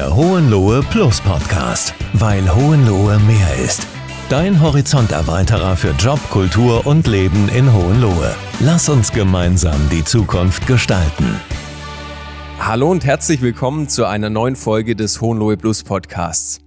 Der 0.00 0.16
Hohenlohe 0.16 0.80
Plus 0.80 1.20
Podcast, 1.20 1.94
weil 2.14 2.42
Hohenlohe 2.54 3.18
mehr 3.18 3.54
ist. 3.62 3.86
Dein 4.30 4.58
Horizonterweiterer 4.58 5.76
für 5.76 5.90
Job, 5.90 6.18
Kultur 6.30 6.86
und 6.86 7.06
Leben 7.06 7.50
in 7.50 7.70
Hohenlohe. 7.70 8.34
Lass 8.60 8.88
uns 8.88 9.12
gemeinsam 9.12 9.78
die 9.90 10.02
Zukunft 10.02 10.66
gestalten. 10.66 11.38
Hallo 12.58 12.90
und 12.90 13.04
herzlich 13.04 13.42
willkommen 13.42 13.90
zu 13.90 14.06
einer 14.06 14.30
neuen 14.30 14.56
Folge 14.56 14.96
des 14.96 15.20
Hohenlohe 15.20 15.58
Plus 15.58 15.84
Podcasts. 15.84 16.60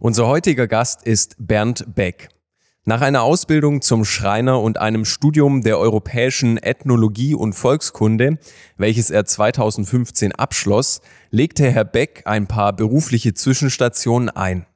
Unser 0.00 0.26
heutiger 0.26 0.66
Gast 0.66 1.06
ist 1.06 1.36
Bernd 1.38 1.94
Beck. 1.94 2.33
Nach 2.86 3.00
einer 3.00 3.22
Ausbildung 3.22 3.80
zum 3.80 4.04
Schreiner 4.04 4.60
und 4.60 4.78
einem 4.78 5.06
Studium 5.06 5.62
der 5.62 5.78
europäischen 5.78 6.58
Ethnologie 6.58 7.34
und 7.34 7.54
Volkskunde, 7.54 8.38
welches 8.76 9.08
er 9.08 9.24
2015 9.24 10.32
abschloss, 10.32 11.00
legte 11.30 11.70
Herr 11.70 11.86
Beck 11.86 12.24
ein 12.26 12.46
paar 12.46 12.74
berufliche 12.74 13.32
Zwischenstationen 13.32 14.28
ein. 14.28 14.66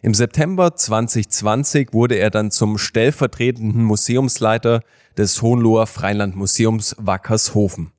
Im 0.00 0.14
September 0.14 0.76
2020 0.76 1.92
wurde 1.92 2.14
er 2.14 2.30
dann 2.30 2.50
zum 2.50 2.78
stellvertretenden 2.78 3.84
Museumsleiter 3.84 4.80
des 5.18 5.42
Hohenloher 5.42 5.86
Freilandmuseums 5.86 6.96
Wackershofen. 6.98 7.92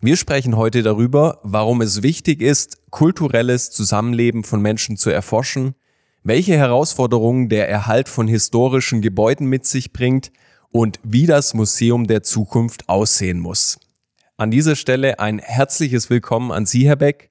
Wir 0.00 0.16
sprechen 0.16 0.56
heute 0.56 0.82
darüber, 0.82 1.40
warum 1.42 1.82
es 1.82 2.02
wichtig 2.02 2.40
ist, 2.40 2.90
kulturelles 2.90 3.70
Zusammenleben 3.70 4.44
von 4.44 4.62
Menschen 4.62 4.96
zu 4.96 5.10
erforschen, 5.10 5.74
welche 6.24 6.56
Herausforderungen 6.56 7.50
der 7.50 7.68
Erhalt 7.68 8.08
von 8.08 8.26
historischen 8.26 9.02
Gebäuden 9.02 9.46
mit 9.46 9.66
sich 9.66 9.92
bringt 9.92 10.32
und 10.70 10.98
wie 11.04 11.26
das 11.26 11.52
Museum 11.52 12.06
der 12.06 12.22
Zukunft 12.22 12.88
aussehen 12.88 13.38
muss. 13.38 13.78
An 14.38 14.50
dieser 14.50 14.74
Stelle 14.74 15.18
ein 15.20 15.38
herzliches 15.38 16.08
Willkommen 16.08 16.50
an 16.50 16.64
Sie, 16.64 16.88
Herr 16.88 16.96
Beck. 16.96 17.30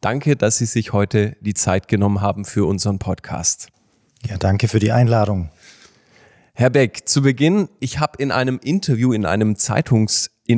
Danke, 0.00 0.34
dass 0.34 0.58
Sie 0.58 0.66
sich 0.66 0.92
heute 0.92 1.36
die 1.40 1.54
Zeit 1.54 1.86
genommen 1.86 2.20
haben 2.20 2.44
für 2.44 2.66
unseren 2.66 2.98
Podcast. 2.98 3.68
Ja, 4.26 4.36
danke 4.36 4.66
für 4.66 4.80
die 4.80 4.90
Einladung. 4.90 5.50
Herr 6.52 6.70
Beck, 6.70 7.08
zu 7.08 7.22
Beginn, 7.22 7.68
ich 7.78 8.00
habe 8.00 8.20
in 8.20 8.32
einem 8.32 8.58
Interview, 8.62 9.12
in 9.12 9.24
einem 9.24 9.54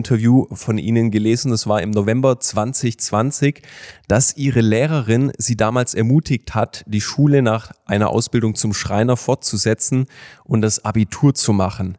Zeitungsinterview 0.03 0.47
von 0.53 0.79
Ihnen 0.79 1.11
gelesen, 1.11 1.51
das 1.51 1.67
war 1.67 1.81
im 1.81 1.91
November 1.91 2.41
2020, 2.41 3.63
dass 4.09 4.37
Ihre 4.37 4.61
Lehrerin 4.61 5.31
Sie 5.39 5.57
damals 5.57 5.95
ermutigt 5.95 6.55
hat, 6.55 6.85
die 6.87 7.01
Schule 7.01 7.43
nach 7.43 7.71
einer 7.87 8.11
Ausbildung 8.11 8.57
zum 8.57 8.75
Schreiner 8.75 9.17
fortzusetzen 9.17 10.07
und 10.45 10.63
das 10.63 10.85
Abitur 10.85 11.35
zu 11.35 11.53
machen. 11.53 11.97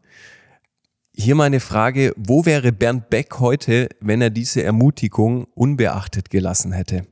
Hier 1.15 1.35
meine 1.35 1.61
Frage, 1.61 2.13
wo 2.17 2.45
wäre 2.45 2.73
Bernd 2.73 3.09
Beck 3.09 3.39
heute, 3.39 3.87
wenn 4.01 4.21
er 4.21 4.29
diese 4.29 4.63
Ermutigung 4.63 5.45
unbeachtet 5.55 6.29
gelassen 6.29 6.73
hätte? 6.73 7.07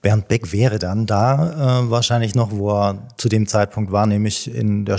Bernd 0.00 0.26
Beck 0.26 0.52
wäre 0.52 0.80
dann 0.80 1.06
da 1.06 1.82
äh, 1.84 1.90
wahrscheinlich 1.90 2.34
noch, 2.34 2.50
wo 2.50 2.72
er 2.72 3.06
zu 3.18 3.28
dem 3.28 3.46
Zeitpunkt 3.46 3.92
war, 3.92 4.06
nämlich 4.06 4.52
in 4.52 4.84
der 4.84 4.98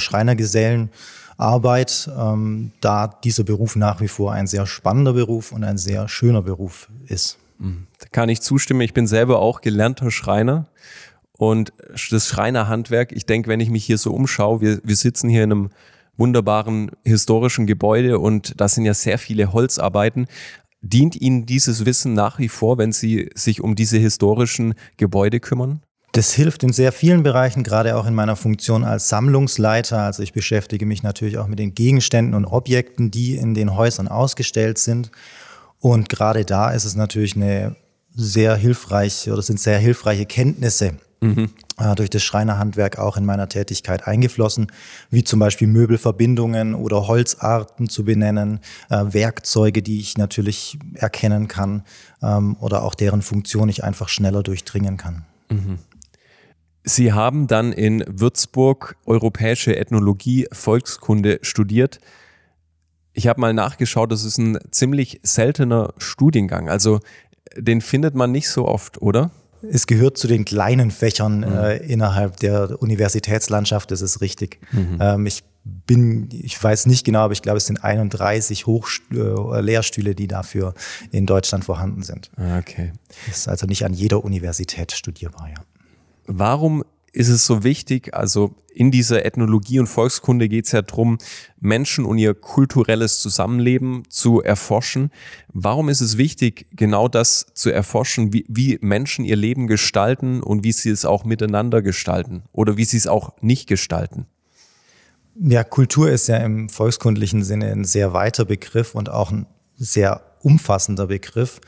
Schreinergesellenarbeit, 1.37 2.09
ähm, 2.17 2.71
da 2.81 3.07
dieser 3.07 3.43
Beruf 3.43 3.75
nach 3.75 4.01
wie 4.01 4.07
vor 4.07 4.33
ein 4.33 4.47
sehr 4.47 4.65
spannender 4.65 5.13
Beruf 5.13 5.51
und 5.51 5.63
ein 5.63 5.77
sehr 5.77 6.07
schöner 6.07 6.41
Beruf 6.41 6.89
ist. 7.07 7.37
Mhm. 7.59 7.87
Da 7.99 8.07
kann 8.11 8.29
ich 8.29 8.41
zustimmen. 8.41 8.81
Ich 8.81 8.93
bin 8.93 9.07
selber 9.07 9.39
auch 9.39 9.61
gelernter 9.61 10.11
Schreiner 10.11 10.67
und 11.33 11.73
das 12.11 12.27
Schreinerhandwerk, 12.27 13.11
ich 13.11 13.25
denke, 13.25 13.49
wenn 13.49 13.59
ich 13.59 13.69
mich 13.69 13.85
hier 13.85 13.97
so 13.97 14.13
umschaue, 14.13 14.61
wir, 14.61 14.79
wir 14.83 14.95
sitzen 14.95 15.29
hier 15.29 15.43
in 15.43 15.51
einem 15.51 15.69
wunderbaren 16.15 16.91
historischen 17.03 17.65
Gebäude 17.65 18.19
und 18.19 18.59
da 18.61 18.67
sind 18.67 18.85
ja 18.85 18.93
sehr 18.93 19.17
viele 19.17 19.51
Holzarbeiten. 19.51 20.27
Dient 20.81 21.15
Ihnen 21.15 21.45
dieses 21.45 21.85
Wissen 21.85 22.13
nach 22.13 22.39
wie 22.39 22.49
vor, 22.49 22.77
wenn 22.77 22.91
Sie 22.91 23.29
sich 23.35 23.61
um 23.61 23.73
diese 23.73 23.97
historischen 23.97 24.75
Gebäude 24.97 25.39
kümmern? 25.39 25.81
Das 26.13 26.31
hilft 26.31 26.61
in 26.61 26.71
sehr 26.71 26.91
vielen 26.91 27.23
Bereichen, 27.23 27.63
gerade 27.63 27.97
auch 27.97 28.05
in 28.05 28.13
meiner 28.13 28.35
Funktion 28.35 28.83
als 28.83 29.09
Sammlungsleiter. 29.09 29.97
Also 29.97 30.21
ich 30.21 30.31
beschäftige 30.31 30.85
mich 30.85 31.01
natürlich 31.01 31.39
auch 31.39 31.47
mit 31.47 31.57
den 31.57 31.73
Gegenständen 31.73 32.35
und 32.35 32.45
Objekten, 32.45 33.09
die 33.09 33.35
in 33.35 33.55
den 33.55 33.75
Häusern 33.75 34.07
ausgestellt 34.07 34.77
sind. 34.77 35.09
Und 35.79 36.09
gerade 36.09 36.45
da 36.45 36.69
ist 36.69 36.85
es 36.85 36.95
natürlich 36.95 37.35
eine 37.35 37.75
sehr 38.15 38.55
hilfreiche 38.55 39.33
oder 39.33 39.41
sind 39.41 39.59
sehr 39.59 39.79
hilfreiche 39.79 40.27
Kenntnisse, 40.27 40.97
mhm. 41.19 41.49
äh, 41.79 41.95
durch 41.95 42.11
das 42.11 42.21
Schreinerhandwerk 42.21 42.99
auch 42.99 43.17
in 43.17 43.25
meiner 43.25 43.49
Tätigkeit 43.49 44.05
eingeflossen, 44.05 44.67
wie 45.09 45.23
zum 45.23 45.39
Beispiel 45.39 45.67
Möbelverbindungen 45.67 46.75
oder 46.75 47.07
Holzarten 47.07 47.89
zu 47.89 48.05
benennen, 48.05 48.59
äh, 48.91 49.03
Werkzeuge, 49.09 49.81
die 49.81 49.99
ich 49.99 50.15
natürlich 50.15 50.77
erkennen 50.93 51.47
kann 51.47 51.81
ähm, 52.21 52.55
oder 52.59 52.83
auch 52.83 52.93
deren 52.93 53.23
Funktion 53.23 53.67
ich 53.67 53.83
einfach 53.83 54.09
schneller 54.09 54.43
durchdringen 54.43 54.97
kann. 54.97 55.25
Mhm. 55.49 55.79
Sie 56.83 57.13
haben 57.13 57.47
dann 57.47 57.71
in 57.71 58.03
Würzburg 58.07 58.97
europäische 59.05 59.75
Ethnologie, 59.77 60.47
Volkskunde 60.51 61.39
studiert. 61.41 61.99
Ich 63.13 63.27
habe 63.27 63.39
mal 63.39 63.53
nachgeschaut, 63.53 64.11
das 64.11 64.23
ist 64.23 64.37
ein 64.37 64.59
ziemlich 64.71 65.19
seltener 65.23 65.93
Studiengang. 65.97 66.69
Also 66.69 66.99
den 67.55 67.81
findet 67.81 68.15
man 68.15 68.31
nicht 68.31 68.49
so 68.49 68.67
oft, 68.67 69.01
oder? 69.01 69.31
Es 69.69 69.87
gehört 69.87 70.17
zu 70.17 70.27
den 70.27 70.43
kleinen 70.43 70.91
Fächern 70.91 71.37
mhm. 71.39 71.43
äh, 71.43 71.77
innerhalb 71.77 72.37
der 72.37 72.81
Universitätslandschaft, 72.81 73.91
das 73.91 74.01
ist 74.01 74.19
richtig. 74.19 74.59
Mhm. 74.71 74.97
Ähm, 74.99 75.25
ich 75.25 75.43
bin, 75.63 76.27
ich 76.31 76.61
weiß 76.61 76.87
nicht 76.87 77.05
genau, 77.05 77.19
aber 77.19 77.33
ich 77.33 77.41
glaube, 77.41 77.57
es 77.57 77.65
sind 77.65 77.81
31 77.81 78.65
Hochst 78.65 79.03
äh, 79.11 79.61
Lehrstühle, 79.61 80.15
die 80.15 80.27
dafür 80.27 80.73
in 81.11 81.25
Deutschland 81.25 81.63
vorhanden 81.63 82.03
sind. 82.03 82.29
Ah, 82.35 82.57
okay. 82.57 82.91
Das 83.27 83.37
ist 83.37 83.47
also 83.47 83.65
nicht 83.65 83.85
an 83.85 83.93
jeder 83.93 84.25
Universität 84.25 84.91
studierbar, 84.91 85.47
ja. 85.49 85.63
Warum 86.25 86.83
ist 87.13 87.29
es 87.29 87.45
so 87.45 87.63
wichtig, 87.63 88.13
also 88.13 88.55
in 88.73 88.89
dieser 88.89 89.23
Ethnologie 89.23 89.79
und 89.79 89.87
Volkskunde 89.87 90.49
geht 90.49 90.65
es 90.65 90.71
ja 90.71 90.81
darum, 90.81 91.19
Menschen 91.59 92.05
und 92.05 92.17
ihr 92.17 92.33
kulturelles 92.33 93.19
Zusammenleben 93.19 94.03
zu 94.09 94.41
erforschen. 94.41 95.11
Warum 95.53 95.89
ist 95.89 96.01
es 96.01 96.17
wichtig, 96.17 96.65
genau 96.71 97.07
das 97.07 97.45
zu 97.53 97.69
erforschen, 97.69 98.33
wie, 98.33 98.45
wie 98.49 98.79
Menschen 98.81 99.25
ihr 99.25 99.35
Leben 99.35 99.67
gestalten 99.67 100.41
und 100.41 100.63
wie 100.63 100.71
sie 100.71 100.89
es 100.89 101.05
auch 101.05 101.23
miteinander 101.23 101.83
gestalten 101.83 102.43
oder 102.51 102.77
wie 102.77 102.85
sie 102.85 102.97
es 102.97 103.05
auch 103.05 103.33
nicht 103.41 103.67
gestalten? 103.67 104.25
Ja, 105.35 105.63
Kultur 105.63 106.09
ist 106.09 106.27
ja 106.27 106.37
im 106.37 106.69
volkskundlichen 106.69 107.43
Sinne 107.43 107.71
ein 107.71 107.85
sehr 107.85 108.13
weiter 108.13 108.45
Begriff 108.45 108.95
und 108.95 109.09
auch 109.09 109.31
ein 109.31 109.45
sehr 109.77 110.21
umfassender 110.41 111.07
Begriff. 111.07 111.59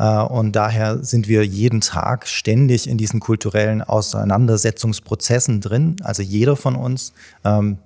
Äh, 0.00 0.22
und 0.22 0.56
daher 0.56 1.04
sind 1.04 1.28
wir 1.28 1.44
jeden 1.44 1.82
Tag 1.82 2.26
ständig 2.26 2.88
in 2.88 2.96
diesen 2.96 3.20
kulturellen 3.20 3.82
Auseinandersetzungsprozessen 3.82 5.60
drin, 5.60 5.96
also 6.02 6.22
jeder 6.22 6.56
von 6.56 6.74
uns. 6.74 7.12
Ähm, 7.44 7.78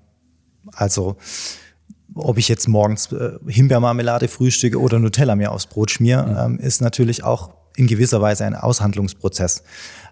also 0.72 1.16
ob 2.14 2.38
ich 2.38 2.48
jetzt 2.48 2.68
morgens 2.68 3.10
äh, 3.10 3.32
Himbeermarmelade 3.48 4.28
frühstücke 4.28 4.80
oder 4.80 5.00
Nutella 5.00 5.34
mir 5.34 5.50
aufs 5.50 5.66
Brot 5.66 5.90
schmier, 5.90 6.48
mhm. 6.48 6.58
ist 6.58 6.80
natürlich 6.80 7.24
auch 7.24 7.50
in 7.76 7.88
gewisser 7.88 8.20
Weise 8.20 8.44
ein 8.44 8.54
Aushandlungsprozess. 8.54 9.64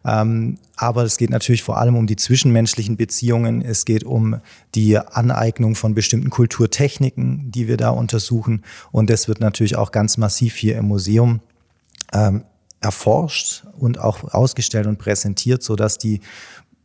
Ähm, 0.04 0.58
aber 0.74 1.04
es 1.04 1.16
geht 1.16 1.30
natürlich 1.30 1.62
vor 1.62 1.78
allem 1.78 1.94
um 1.94 2.08
die 2.08 2.16
zwischenmenschlichen 2.16 2.96
Beziehungen. 2.96 3.62
Es 3.62 3.84
geht 3.84 4.02
um 4.02 4.40
die 4.74 4.98
Aneignung 4.98 5.76
von 5.76 5.94
bestimmten 5.94 6.30
Kulturtechniken, 6.30 7.52
die 7.52 7.68
wir 7.68 7.76
da 7.76 7.90
untersuchen. 7.90 8.64
Und 8.90 9.10
das 9.10 9.28
wird 9.28 9.38
natürlich 9.38 9.76
auch 9.76 9.92
ganz 9.92 10.16
massiv 10.16 10.56
hier 10.56 10.76
im 10.76 10.86
Museum 10.86 11.40
ähm, 12.12 12.44
erforscht 12.80 13.64
und 13.78 13.98
auch 13.98 14.34
ausgestellt 14.34 14.86
und 14.86 14.98
präsentiert, 14.98 15.62
so 15.62 15.76
dass 15.76 15.98
die 15.98 16.20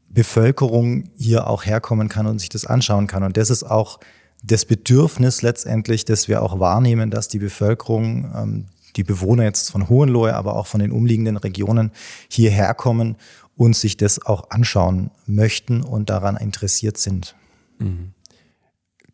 Bevölkerung 0.10 1.10
hier 1.18 1.48
auch 1.48 1.66
herkommen 1.66 2.10
kann 2.10 2.28
und 2.28 2.40
sich 2.40 2.50
das 2.50 2.66
anschauen 2.66 3.08
kann. 3.08 3.24
Und 3.24 3.38
das 3.38 3.50
ist 3.50 3.64
auch 3.64 4.00
das 4.44 4.66
Bedürfnis 4.66 5.42
letztendlich, 5.42 6.06
dass 6.06 6.28
wir 6.28 6.42
auch 6.44 6.60
wahrnehmen, 6.60 7.12
dass 7.12 7.28
die 7.28 7.40
Bevölkerung, 7.40 8.32
ähm, 8.36 8.66
die 8.96 9.04
Bewohner 9.04 9.44
jetzt 9.44 9.72
von 9.72 9.90
Hohenlohe, 9.90 10.34
aber 10.34 10.56
auch 10.56 10.68
von 10.68 10.80
den 10.80 10.92
umliegenden 10.92 11.38
Regionen 11.38 11.92
hierher 12.30 12.74
kommen 12.74 13.18
und 13.56 13.76
sich 13.76 13.98
das 13.98 14.24
auch 14.26 14.50
anschauen 14.50 15.12
möchten 15.26 15.82
und 15.82 16.10
daran 16.10 16.38
interessiert 16.38 16.98
sind. 16.98 17.36
Mhm. 17.80 18.14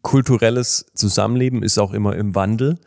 Kulturelles 0.02 0.86
Zusammenleben 0.94 1.64
ist 1.64 1.78
auch 1.78 1.94
immer 1.94 2.16
im 2.16 2.36
Wandel. 2.36 2.78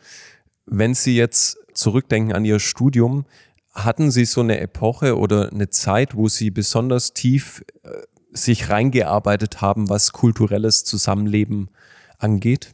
Wenn 0.65 0.93
Sie 0.93 1.15
jetzt 1.15 1.57
zurückdenken 1.77 2.33
an 2.33 2.45
Ihr 2.45 2.59
Studium, 2.59 3.25
hatten 3.73 4.11
Sie 4.11 4.25
so 4.25 4.41
eine 4.41 4.59
Epoche 4.59 5.17
oder 5.17 5.51
eine 5.51 5.69
Zeit, 5.69 6.15
wo 6.15 6.27
Sie 6.27 6.49
besonders 6.49 7.13
tief 7.13 7.63
äh, 7.83 7.89
sich 8.31 8.69
reingearbeitet 8.69 9.61
haben, 9.61 9.89
was 9.89 10.11
kulturelles 10.11 10.83
Zusammenleben 10.83 11.69
angeht? 12.17 12.73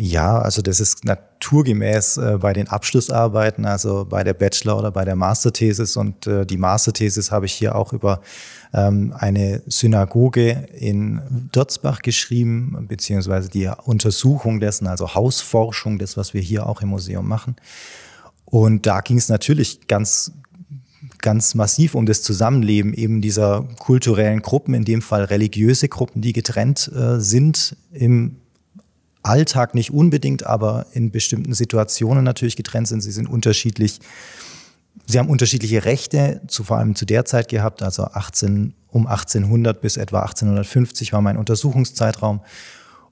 Ja, 0.00 0.38
also 0.38 0.62
das 0.62 0.78
ist 0.78 1.04
naturgemäß 1.04 2.18
äh, 2.18 2.38
bei 2.40 2.52
den 2.52 2.68
Abschlussarbeiten, 2.68 3.66
also 3.66 4.04
bei 4.08 4.22
der 4.22 4.32
Bachelor- 4.32 4.78
oder 4.78 4.92
bei 4.92 5.04
der 5.04 5.16
Masterthesis. 5.16 5.96
Und 5.96 6.24
äh, 6.28 6.46
die 6.46 6.56
Masterthesis 6.56 7.32
habe 7.32 7.46
ich 7.46 7.52
hier 7.52 7.74
auch 7.74 7.92
über 7.92 8.20
ähm, 8.72 9.12
eine 9.18 9.60
Synagoge 9.66 10.68
in 10.72 11.50
Dörzbach 11.52 12.00
geschrieben, 12.02 12.86
beziehungsweise 12.86 13.48
die 13.48 13.68
Untersuchung 13.86 14.60
dessen, 14.60 14.86
also 14.86 15.16
Hausforschung, 15.16 15.98
das, 15.98 16.16
was 16.16 16.32
wir 16.32 16.42
hier 16.42 16.66
auch 16.66 16.80
im 16.80 16.90
Museum 16.90 17.26
machen. 17.26 17.56
Und 18.44 18.86
da 18.86 19.00
ging 19.00 19.18
es 19.18 19.28
natürlich 19.28 19.88
ganz 19.88 20.32
ganz 21.20 21.56
massiv 21.56 21.96
um 21.96 22.06
das 22.06 22.22
Zusammenleben 22.22 22.94
eben 22.94 23.20
dieser 23.20 23.66
kulturellen 23.80 24.40
Gruppen, 24.40 24.74
in 24.74 24.84
dem 24.84 25.02
Fall 25.02 25.24
religiöse 25.24 25.88
Gruppen, 25.88 26.22
die 26.22 26.32
getrennt 26.32 26.88
äh, 26.94 27.18
sind 27.18 27.76
im 27.92 28.36
Alltag 29.22 29.74
nicht 29.74 29.92
unbedingt, 29.92 30.44
aber 30.46 30.86
in 30.92 31.10
bestimmten 31.10 31.54
Situationen 31.54 32.24
natürlich 32.24 32.56
getrennt 32.56 32.88
sind. 32.88 33.00
Sie 33.00 33.12
sind 33.12 33.26
unterschiedlich. 33.26 34.00
Sie 35.06 35.18
haben 35.18 35.28
unterschiedliche 35.28 35.84
Rechte, 35.84 36.42
zu, 36.48 36.64
vor 36.64 36.78
allem 36.78 36.94
zu 36.94 37.06
der 37.06 37.24
Zeit 37.24 37.48
gehabt, 37.48 37.82
also 37.82 38.04
18, 38.04 38.74
um 38.88 39.06
1800 39.06 39.80
bis 39.80 39.96
etwa 39.96 40.20
1850 40.20 41.12
war 41.12 41.20
mein 41.20 41.36
Untersuchungszeitraum. 41.36 42.40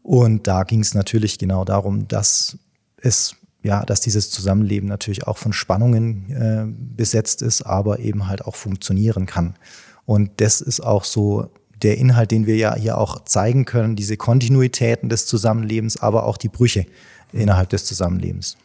Und 0.03 0.47
da 0.47 0.65
ging 0.65 0.81
es 0.81 0.95
natürlich 0.95 1.39
genau 1.39 1.65
darum, 1.65 2.07
dass 2.09 2.59
es 2.97 3.37
ja, 3.67 3.85
dass 3.85 4.01
dieses 4.01 4.31
Zusammenleben 4.31 4.89
natürlich 4.89 5.27
auch 5.27 5.39
von 5.39 5.53
Spannungen 5.53 6.31
äh, 6.31 6.65
besetzt 6.97 7.43
ist, 7.43 7.63
aber 7.63 7.99
eben 7.99 8.29
halt 8.29 8.45
auch 8.45 8.55
funktionieren 8.55 9.27
kann. 9.27 9.57
Und 10.05 10.41
das 10.41 10.61
ist 10.61 10.81
auch 10.81 11.05
so 11.05 11.51
der 11.83 11.99
Inhalt, 11.99 12.31
den 12.31 12.47
wir 12.47 12.57
ja 12.57 12.75
hier 12.75 12.99
auch 12.99 13.25
zeigen 13.25 13.65
können, 13.65 13.97
diese 13.97 14.17
Kontinuitäten 14.17 15.09
des 15.09 15.27
Zusammenlebens, 15.27 16.01
aber 16.01 16.25
auch 16.25 16.37
die 16.37 16.49
Brüche 16.49 16.87
innerhalb 17.33 17.69
des 17.71 17.85
Zusammenlebens. 17.85 18.57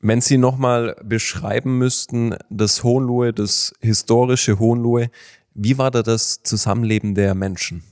Wenn 0.00 0.20
Sie 0.20 0.38
nochmal 0.38 0.96
beschreiben 1.04 1.76
müssten, 1.78 2.34
das 2.48 2.84
Hohenlohe, 2.84 3.32
das 3.32 3.74
historische 3.80 4.58
Hohenlohe, 4.58 5.10
wie 5.54 5.76
war 5.78 5.90
da 5.90 6.02
das 6.02 6.42
Zusammenleben 6.42 7.14
der 7.14 7.34
Menschen? 7.34 7.82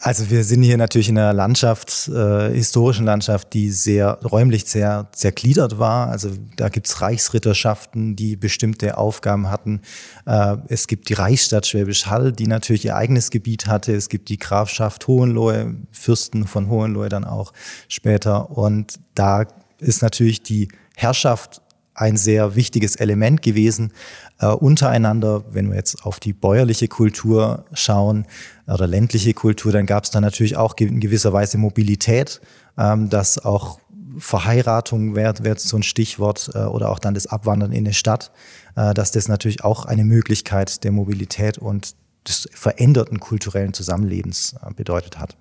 Also 0.00 0.30
wir 0.30 0.44
sind 0.44 0.62
hier 0.62 0.76
natürlich 0.76 1.08
in 1.08 1.18
einer 1.18 1.32
Landschaft, 1.32 2.08
äh, 2.08 2.52
historischen 2.54 3.04
Landschaft, 3.04 3.52
die 3.52 3.70
sehr 3.70 4.20
räumlich 4.22 4.64
sehr 4.66 5.08
zergliedert 5.10 5.80
war. 5.80 6.08
Also 6.08 6.30
da 6.56 6.68
gibt's 6.68 7.00
Reichsritterschaften, 7.00 8.14
die 8.14 8.36
bestimmte 8.36 8.96
Aufgaben 8.96 9.50
hatten. 9.50 9.80
Äh, 10.24 10.56
es 10.68 10.86
gibt 10.86 11.08
die 11.08 11.14
Reichsstadt 11.14 11.66
Schwäbisch 11.66 12.06
Hall, 12.06 12.30
die 12.30 12.46
natürlich 12.46 12.84
ihr 12.84 12.94
eigenes 12.94 13.30
Gebiet 13.30 13.66
hatte. 13.66 13.92
Es 13.92 14.08
gibt 14.08 14.28
die 14.28 14.38
Grafschaft 14.38 15.08
Hohenlohe, 15.08 15.74
Fürsten 15.90 16.46
von 16.46 16.68
Hohenlohe 16.68 17.08
dann 17.08 17.24
auch 17.24 17.52
später. 17.88 18.56
Und 18.56 19.00
da 19.16 19.46
ist 19.78 20.02
natürlich 20.02 20.44
die 20.44 20.68
Herrschaft 20.94 21.60
ein 21.98 22.16
sehr 22.16 22.54
wichtiges 22.54 22.96
Element 22.96 23.42
gewesen 23.42 23.92
äh, 24.38 24.46
untereinander. 24.46 25.44
Wenn 25.50 25.68
wir 25.68 25.76
jetzt 25.76 26.04
auf 26.04 26.20
die 26.20 26.32
bäuerliche 26.32 26.88
Kultur 26.88 27.64
schauen 27.72 28.26
oder 28.66 28.86
ländliche 28.86 29.34
Kultur, 29.34 29.72
dann 29.72 29.86
gab 29.86 30.04
es 30.04 30.10
da 30.10 30.20
natürlich 30.20 30.56
auch 30.56 30.74
in 30.78 31.00
gewisser 31.00 31.32
Weise 31.32 31.58
Mobilität, 31.58 32.40
ähm, 32.76 33.10
dass 33.10 33.44
auch 33.44 33.80
Verheiratung 34.18 35.14
wäre 35.14 35.34
wär 35.42 35.56
so 35.56 35.76
ein 35.76 35.82
Stichwort 35.82 36.50
äh, 36.54 36.58
oder 36.58 36.90
auch 36.90 36.98
dann 36.98 37.14
das 37.14 37.26
Abwandern 37.26 37.72
in 37.72 37.84
eine 37.84 37.94
Stadt, 37.94 38.30
äh, 38.76 38.94
dass 38.94 39.10
das 39.10 39.28
natürlich 39.28 39.64
auch 39.64 39.84
eine 39.84 40.04
Möglichkeit 40.04 40.84
der 40.84 40.92
Mobilität 40.92 41.58
und 41.58 41.94
des 42.26 42.48
veränderten 42.52 43.20
kulturellen 43.20 43.72
Zusammenlebens 43.72 44.54
äh, 44.62 44.72
bedeutet 44.74 45.18
hat. 45.18 45.36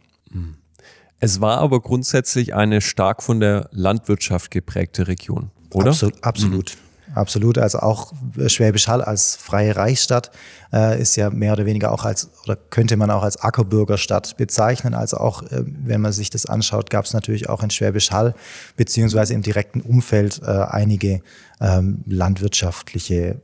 Es 1.20 1.42
war 1.42 1.58
aber 1.60 1.82
grundsätzlich 1.82 2.54
eine 2.54 2.82
stark 2.82 3.24
von 3.24 3.40
der 3.40 3.70
Landwirtschaft 3.72 4.52
geprägte 4.52 5.08
Region 5.08 5.52
oder? 5.72 5.92
Absolut. 5.92 6.24
absolut. 6.24 6.76
Mhm. 6.76 6.88
Absolut, 7.16 7.58
also 7.58 7.80
auch 7.80 8.14
Schwäbisch 8.48 8.88
Hall 8.88 9.02
als 9.02 9.36
freie 9.38 9.76
Reichsstadt 9.76 10.30
äh, 10.74 11.02
ist 11.02 11.16
ja 11.16 11.30
mehr 11.30 11.54
oder 11.54 11.66
weniger 11.66 11.92
auch 11.92 12.04
als, 12.04 12.30
oder 12.44 12.58
könnte 12.58 12.98
man 12.98 13.10
auch 13.10 13.24
als 13.24 13.38
Ackerbürgerstadt 13.38 14.36
bezeichnen. 14.38 14.94
Also 14.94 15.18
auch, 15.18 15.42
äh, 15.44 15.64
wenn 15.66 16.02
man 16.02 16.12
sich 16.12 16.30
das 16.30 16.46
anschaut, 16.46 16.90
gab 16.90 17.06
es 17.06 17.14
natürlich 17.14 17.50
auch 17.50 17.64
in 17.64 17.70
Schwäbisch 17.70 18.12
Hall 18.12 18.36
beziehungsweise 18.76 19.34
im 19.34 19.42
direkten 19.42 19.82
Umfeld 19.82 20.42
äh, 20.44 20.48
einige 20.48 21.22
ähm, 21.62 22.04
landwirtschaftliche 22.06 23.42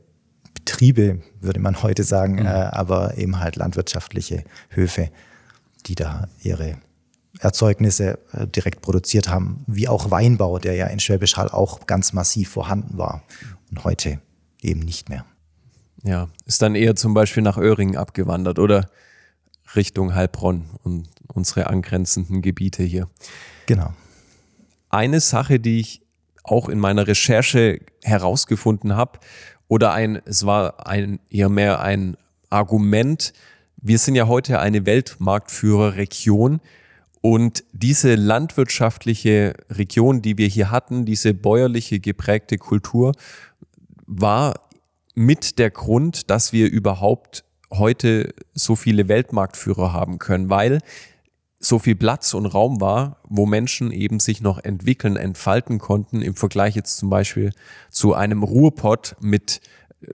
Betriebe, 0.52 1.20
würde 1.40 1.60
man 1.60 1.82
heute 1.82 2.04
sagen, 2.04 2.34
mhm. 2.34 2.46
äh, 2.46 2.50
aber 2.50 3.16
eben 3.16 3.40
halt 3.40 3.56
landwirtschaftliche 3.56 4.44
Höfe, 4.68 5.10
die 5.86 5.94
da 5.94 6.28
ihre 6.42 6.76
Erzeugnisse 7.40 8.18
äh, 8.32 8.46
direkt 8.46 8.80
produziert 8.82 9.28
haben, 9.28 9.64
wie 9.66 9.88
auch 9.88 10.10
Weinbau, 10.10 10.58
der 10.58 10.74
ja 10.74 10.86
in 10.86 11.00
Schwäbisch 11.00 11.36
Hall 11.36 11.48
auch 11.48 11.86
ganz 11.86 12.12
massiv 12.12 12.50
vorhanden 12.50 12.96
war 12.98 13.22
und 13.70 13.84
heute 13.84 14.20
eben 14.60 14.80
nicht 14.80 15.08
mehr. 15.08 15.24
Ja, 16.02 16.28
ist 16.46 16.62
dann 16.62 16.74
eher 16.74 16.96
zum 16.96 17.14
Beispiel 17.14 17.42
nach 17.42 17.56
Öhringen 17.56 17.96
abgewandert 17.96 18.58
oder 18.58 18.90
Richtung 19.74 20.14
Heilbronn 20.14 20.66
und 20.82 21.08
unsere 21.32 21.66
angrenzenden 21.66 22.42
Gebiete 22.42 22.82
hier. 22.82 23.08
Genau. 23.66 23.92
Eine 24.90 25.20
Sache, 25.20 25.58
die 25.58 25.80
ich 25.80 26.02
auch 26.42 26.68
in 26.68 26.78
meiner 26.78 27.06
Recherche 27.06 27.80
herausgefunden 28.02 28.94
habe, 28.94 29.18
oder 29.66 29.92
ein, 29.92 30.20
es 30.26 30.44
war 30.44 30.86
ein, 30.86 31.20
eher 31.30 31.48
mehr 31.48 31.80
ein 31.80 32.16
Argument, 32.50 33.32
wir 33.76 33.98
sind 33.98 34.14
ja 34.14 34.28
heute 34.28 34.60
eine 34.60 34.86
Weltmarktführerregion 34.86 36.60
und 37.24 37.64
diese 37.72 38.16
landwirtschaftliche 38.16 39.54
Region, 39.70 40.20
die 40.20 40.36
wir 40.36 40.46
hier 40.46 40.70
hatten, 40.70 41.06
diese 41.06 41.32
bäuerliche 41.32 41.98
geprägte 41.98 42.58
Kultur, 42.58 43.12
war 44.04 44.60
mit 45.14 45.58
der 45.58 45.70
Grund, 45.70 46.28
dass 46.28 46.52
wir 46.52 46.70
überhaupt 46.70 47.44
heute 47.72 48.34
so 48.52 48.76
viele 48.76 49.08
Weltmarktführer 49.08 49.90
haben 49.90 50.18
können, 50.18 50.50
weil 50.50 50.80
so 51.60 51.78
viel 51.78 51.94
Platz 51.94 52.34
und 52.34 52.44
Raum 52.44 52.82
war, 52.82 53.22
wo 53.26 53.46
Menschen 53.46 53.90
eben 53.90 54.20
sich 54.20 54.42
noch 54.42 54.62
entwickeln, 54.62 55.16
entfalten 55.16 55.78
konnten, 55.78 56.20
im 56.20 56.36
Vergleich 56.36 56.76
jetzt 56.76 56.98
zum 56.98 57.08
Beispiel 57.08 57.52
zu 57.88 58.12
einem 58.12 58.42
Ruhrpott 58.42 59.16
mit, 59.22 59.62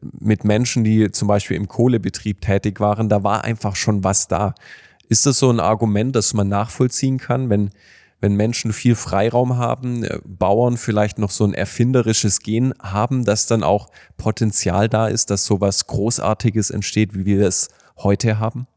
mit 0.00 0.44
Menschen, 0.44 0.84
die 0.84 1.10
zum 1.10 1.26
Beispiel 1.26 1.56
im 1.56 1.66
Kohlebetrieb 1.66 2.40
tätig 2.40 2.78
waren, 2.78 3.08
da 3.08 3.24
war 3.24 3.42
einfach 3.42 3.74
schon 3.74 4.04
was 4.04 4.28
da. 4.28 4.54
Ist 5.10 5.26
das 5.26 5.40
so 5.40 5.50
ein 5.50 5.58
Argument, 5.58 6.14
das 6.14 6.34
man 6.34 6.48
nachvollziehen 6.48 7.18
kann, 7.18 7.50
wenn, 7.50 7.70
wenn 8.20 8.36
Menschen 8.36 8.72
viel 8.72 8.94
Freiraum 8.94 9.56
haben, 9.56 10.04
äh, 10.04 10.20
Bauern 10.24 10.76
vielleicht 10.76 11.18
noch 11.18 11.32
so 11.32 11.42
ein 11.42 11.52
erfinderisches 11.52 12.38
Gen 12.40 12.72
haben, 12.80 13.24
dass 13.24 13.46
dann 13.46 13.64
auch 13.64 13.90
Potenzial 14.16 14.88
da 14.88 15.08
ist, 15.08 15.30
dass 15.30 15.44
sowas 15.44 15.88
Großartiges 15.88 16.70
entsteht, 16.70 17.12
wie 17.12 17.26
wir 17.26 17.44
es 17.44 17.70
heute 17.96 18.38
haben? 18.38 18.68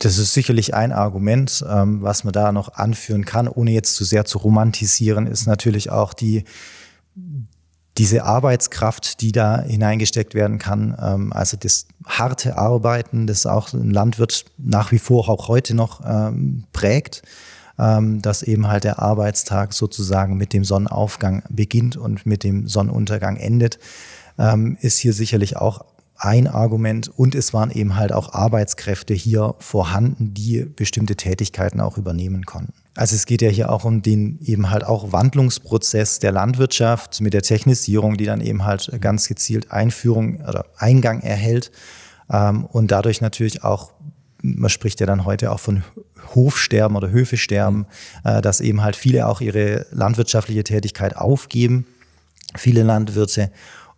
Das 0.00 0.18
ist 0.18 0.34
sicherlich 0.34 0.74
ein 0.74 0.90
Argument, 0.90 1.64
ähm, 1.70 2.02
was 2.02 2.24
man 2.24 2.32
da 2.32 2.50
noch 2.50 2.74
anführen 2.74 3.24
kann, 3.24 3.46
ohne 3.46 3.70
jetzt 3.70 3.94
zu 3.94 4.02
sehr 4.02 4.24
zu 4.24 4.38
romantisieren, 4.38 5.28
ist 5.28 5.46
natürlich 5.46 5.90
auch 5.90 6.12
die, 6.12 6.42
diese 7.98 8.24
Arbeitskraft, 8.24 9.20
die 9.20 9.32
da 9.32 9.60
hineingesteckt 9.60 10.34
werden 10.34 10.58
kann, 10.58 10.96
ähm, 11.00 11.32
also 11.32 11.56
das 11.56 11.86
harte 12.06 12.56
Arbeiten, 12.56 13.26
das 13.26 13.46
auch 13.46 13.72
ein 13.72 13.90
Landwirt 13.90 14.46
nach 14.58 14.92
wie 14.92 14.98
vor 14.98 15.28
auch 15.28 15.48
heute 15.48 15.74
noch 15.74 16.00
ähm, 16.04 16.64
prägt, 16.72 17.22
ähm, 17.78 18.22
dass 18.22 18.42
eben 18.42 18.68
halt 18.68 18.84
der 18.84 18.98
Arbeitstag 18.98 19.74
sozusagen 19.74 20.36
mit 20.36 20.52
dem 20.52 20.64
Sonnenaufgang 20.64 21.42
beginnt 21.50 21.96
und 21.96 22.24
mit 22.24 22.44
dem 22.44 22.66
Sonnenuntergang 22.66 23.36
endet, 23.36 23.78
ähm, 24.38 24.78
ist 24.80 24.98
hier 24.98 25.12
sicherlich 25.12 25.56
auch 25.56 25.84
ein 26.22 26.46
Argument. 26.46 27.08
Und 27.08 27.34
es 27.34 27.52
waren 27.52 27.70
eben 27.70 27.96
halt 27.96 28.12
auch 28.12 28.32
Arbeitskräfte 28.32 29.12
hier 29.12 29.56
vorhanden, 29.58 30.34
die 30.34 30.64
bestimmte 30.64 31.16
Tätigkeiten 31.16 31.80
auch 31.80 31.98
übernehmen 31.98 32.46
konnten. 32.46 32.72
Also 32.94 33.16
es 33.16 33.26
geht 33.26 33.42
ja 33.42 33.48
hier 33.48 33.70
auch 33.70 33.84
um 33.84 34.02
den 34.02 34.38
eben 34.42 34.70
halt 34.70 34.84
auch 34.84 35.12
Wandlungsprozess 35.12 36.20
der 36.20 36.30
Landwirtschaft 36.30 37.20
mit 37.20 37.34
der 37.34 37.42
Technisierung, 37.42 38.16
die 38.16 38.26
dann 38.26 38.40
eben 38.40 38.64
halt 38.64 38.90
ganz 39.00 39.26
gezielt 39.26 39.72
Einführung 39.72 40.36
oder 40.46 40.66
Eingang 40.76 41.20
erhält 41.22 41.72
ähm, 42.30 42.66
und 42.66 42.90
dadurch 42.90 43.20
natürlich 43.20 43.64
auch 43.64 43.92
man 44.44 44.70
spricht 44.70 44.98
ja 44.98 45.06
dann 45.06 45.24
heute 45.24 45.52
auch 45.52 45.60
von 45.60 45.84
Hofsterben 46.34 46.96
oder 46.96 47.10
Höfesterben, 47.10 47.86
äh, 48.24 48.42
dass 48.42 48.60
eben 48.60 48.82
halt 48.82 48.96
viele 48.96 49.28
auch 49.28 49.40
ihre 49.40 49.86
landwirtschaftliche 49.92 50.64
Tätigkeit 50.64 51.16
aufgeben, 51.16 51.86
viele 52.56 52.82
Landwirte 52.82 53.52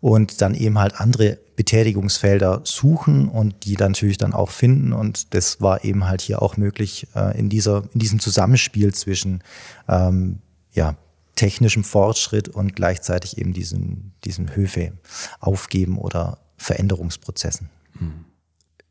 und 0.04 0.42
dann 0.42 0.54
eben 0.54 0.78
halt 0.78 1.00
andere 1.00 1.38
Betätigungsfelder 1.56 2.61
suchen 2.64 3.26
und 3.26 3.64
die 3.64 3.75
dann 3.75 3.92
natürlich 3.92 4.18
dann 4.18 4.34
auch 4.34 4.50
finden. 4.50 4.92
Und 4.92 5.32
das 5.32 5.62
war 5.62 5.82
eben 5.82 6.06
halt 6.06 6.20
hier 6.20 6.42
auch 6.42 6.58
möglich 6.58 7.06
äh, 7.16 7.38
in, 7.38 7.49
dieser, 7.49 7.84
in 7.94 8.00
diesem 8.00 8.20
Zusammenspiel 8.20 8.92
zwischen 8.92 9.42
ähm, 9.88 10.40
ja, 10.75 10.96
technischem 11.37 11.84
Fortschritt 11.84 12.50
und 12.50 12.76
gleichzeitig 12.76 13.38
eben 13.38 13.54
diesen, 13.54 14.12
diesen 14.26 14.54
Höfe 14.54 14.92
aufgeben 15.40 15.96
oder 15.96 16.37
Veränderungsprozessen. 16.58 17.70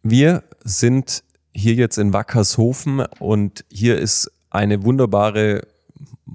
Wir 0.02 0.44
sind 0.64 1.24
hier 1.54 1.76
jetzt 1.76 2.00
in 2.00 2.12
Wackershofen 2.12 3.02
und 3.20 3.66
hier 3.70 4.00
ist 4.00 4.32
eine 4.50 4.82
wunderbare, 4.82 5.68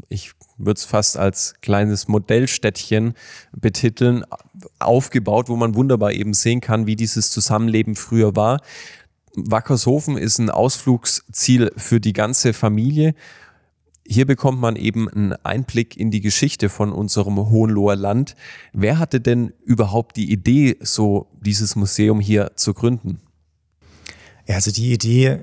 ich 0.08 0.34
würde 0.58 0.78
es 0.78 0.84
fast 0.84 1.16
als 1.16 1.54
kleines 1.62 2.08
Modellstädtchen 2.08 3.14
betiteln, 3.52 4.24
aufgebaut, 4.78 5.48
wo 5.48 5.56
man 5.56 5.74
wunderbar 5.74 6.12
eben 6.12 6.34
sehen 6.34 6.60
kann, 6.60 6.86
wie 6.86 6.96
dieses 6.96 7.30
Zusammenleben 7.30 7.94
früher 7.94 8.36
war. 8.36 8.60
Wackershofen 9.34 10.16
ist 10.16 10.38
ein 10.38 10.50
Ausflugsziel 10.50 11.70
für 11.76 12.00
die 12.00 12.12
ganze 12.12 12.52
Familie. 12.52 13.14
Hier 14.06 14.26
bekommt 14.26 14.58
man 14.60 14.76
eben 14.76 15.08
einen 15.08 15.32
Einblick 15.44 15.96
in 15.96 16.10
die 16.10 16.20
Geschichte 16.20 16.70
von 16.70 16.92
unserem 16.92 17.36
Hohenloher 17.36 17.94
Land. 17.94 18.34
Wer 18.72 18.98
hatte 18.98 19.20
denn 19.20 19.52
überhaupt 19.64 20.16
die 20.16 20.32
Idee, 20.32 20.76
so 20.80 21.28
dieses 21.40 21.76
Museum 21.76 22.18
hier 22.18 22.52
zu 22.56 22.72
gründen? 22.74 23.20
Also 24.48 24.70
die 24.70 24.92
Idee 24.94 25.38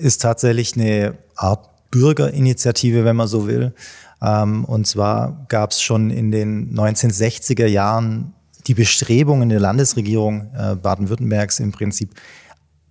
ist 0.00 0.22
tatsächlich 0.22 0.76
eine 0.76 1.18
Art 1.36 1.90
Bürgerinitiative, 1.90 3.04
wenn 3.04 3.16
man 3.16 3.28
so 3.28 3.46
will. 3.46 3.74
Ähm, 4.22 4.64
und 4.64 4.86
zwar 4.86 5.46
gab 5.48 5.70
es 5.72 5.82
schon 5.82 6.10
in 6.10 6.30
den 6.30 6.74
1960er 6.74 7.66
Jahren 7.66 8.32
die 8.66 8.74
Bestrebungen 8.74 9.48
der 9.48 9.60
Landesregierung 9.60 10.50
äh, 10.56 10.76
Baden-Württembergs 10.76 11.60
im 11.60 11.72
Prinzip 11.72 12.14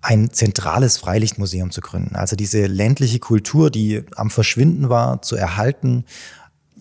ein 0.02 0.32
zentrales 0.32 0.98
Freilichtmuseum 0.98 1.72
zu 1.72 1.82
gründen. 1.82 2.16
Also 2.16 2.36
diese 2.36 2.68
ländliche 2.68 3.20
Kultur, 3.20 3.72
die 3.72 4.04
am 4.16 4.30
Verschwinden 4.30 4.90
war, 4.90 5.24
zu 5.24 5.36
erhalten, 5.36 6.06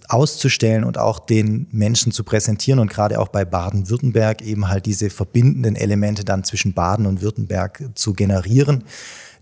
auszustellen 0.09 0.85
und 0.85 0.99
auch 0.99 1.19
den 1.19 1.67
Menschen 1.71 2.13
zu 2.13 2.25
präsentieren 2.25 2.79
und 2.79 2.91
gerade 2.91 3.19
auch 3.19 3.29
bei 3.29 3.47
Baden-Württemberg 3.47 4.43
eben 4.43 4.69
halt 4.69 4.85
diese 4.85 5.09
verbindenden 5.09 5.77
Elemente 5.77 6.25
dann 6.25 6.45
zwischen 6.45 6.75
Baden 6.75 7.07
und 7.07 7.23
Württemberg 7.23 7.83
zu 7.95 8.13
generieren. 8.13 8.85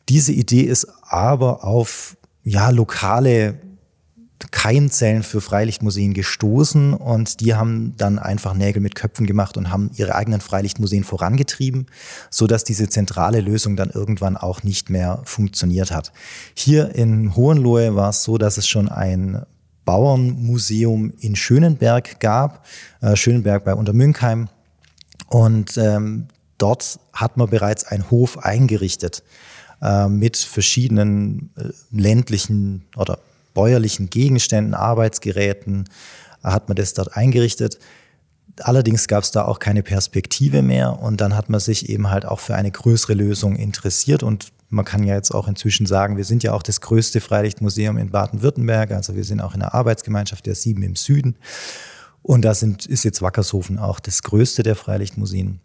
Diese 0.08 0.32
Idee 0.32 0.62
ist 0.62 0.86
aber 1.02 1.64
auf 1.64 2.16
ja, 2.44 2.70
lokale 2.70 3.58
Keimzellen 4.50 5.22
für 5.22 5.40
Freilichtmuseen 5.40 6.14
gestoßen 6.14 6.94
und 6.94 7.40
die 7.40 7.54
haben 7.54 7.94
dann 7.96 8.18
einfach 8.18 8.54
Nägel 8.54 8.82
mit 8.82 8.94
Köpfen 8.94 9.26
gemacht 9.26 9.56
und 9.56 9.70
haben 9.70 9.90
ihre 9.94 10.14
eigenen 10.14 10.40
Freilichtmuseen 10.40 11.04
vorangetrieben, 11.04 11.86
so 12.30 12.46
dass 12.46 12.64
diese 12.64 12.88
zentrale 12.88 13.40
Lösung 13.40 13.76
dann 13.76 13.90
irgendwann 13.90 14.36
auch 14.36 14.62
nicht 14.62 14.90
mehr 14.90 15.20
funktioniert 15.24 15.90
hat. 15.90 16.12
Hier 16.54 16.94
in 16.94 17.36
Hohenlohe 17.36 17.94
war 17.94 18.10
es 18.10 18.24
so, 18.24 18.38
dass 18.38 18.56
es 18.56 18.66
schon 18.66 18.88
ein 18.88 19.42
Bauernmuseum 19.84 21.12
in 21.20 21.36
Schönenberg 21.36 22.20
gab, 22.20 22.64
äh, 23.00 23.16
Schönenberg 23.16 23.64
bei 23.64 23.74
Untermünkheim 23.74 24.48
und 25.28 25.76
ähm, 25.76 26.28
dort 26.58 27.00
hat 27.12 27.36
man 27.36 27.48
bereits 27.48 27.84
einen 27.84 28.10
Hof 28.10 28.38
eingerichtet 28.38 29.22
äh, 29.82 30.08
mit 30.08 30.36
verschiedenen 30.36 31.50
äh, 31.56 31.70
ländlichen 31.90 32.84
oder 32.96 33.18
bäuerlichen 33.54 34.10
Gegenständen, 34.10 34.74
Arbeitsgeräten, 34.74 35.84
hat 36.42 36.68
man 36.68 36.76
das 36.76 36.94
dort 36.94 37.16
eingerichtet. 37.16 37.78
Allerdings 38.60 39.08
gab 39.08 39.24
es 39.24 39.30
da 39.30 39.44
auch 39.44 39.58
keine 39.58 39.82
Perspektive 39.82 40.62
mehr 40.62 40.98
und 41.00 41.20
dann 41.20 41.36
hat 41.36 41.48
man 41.48 41.60
sich 41.60 41.88
eben 41.88 42.10
halt 42.10 42.26
auch 42.26 42.40
für 42.40 42.54
eine 42.54 42.70
größere 42.70 43.14
Lösung 43.14 43.56
interessiert 43.56 44.22
und 44.22 44.52
man 44.68 44.84
kann 44.84 45.04
ja 45.04 45.14
jetzt 45.14 45.32
auch 45.32 45.48
inzwischen 45.48 45.86
sagen, 45.86 46.16
wir 46.16 46.24
sind 46.24 46.42
ja 46.42 46.52
auch 46.52 46.62
das 46.62 46.80
größte 46.80 47.20
Freilichtmuseum 47.20 47.98
in 47.98 48.10
Baden-Württemberg, 48.10 48.90
also 48.92 49.14
wir 49.14 49.24
sind 49.24 49.40
auch 49.40 49.54
in 49.54 49.60
der 49.60 49.74
Arbeitsgemeinschaft 49.74 50.44
der 50.46 50.54
Sieben 50.54 50.82
im 50.82 50.96
Süden 50.96 51.36
und 52.22 52.42
da 52.44 52.54
sind, 52.54 52.86
ist 52.86 53.04
jetzt 53.04 53.22
Wackershofen 53.22 53.78
auch 53.78 54.00
das 54.00 54.22
größte 54.22 54.62
der 54.62 54.76
Freilichtmuseen. 54.76 55.60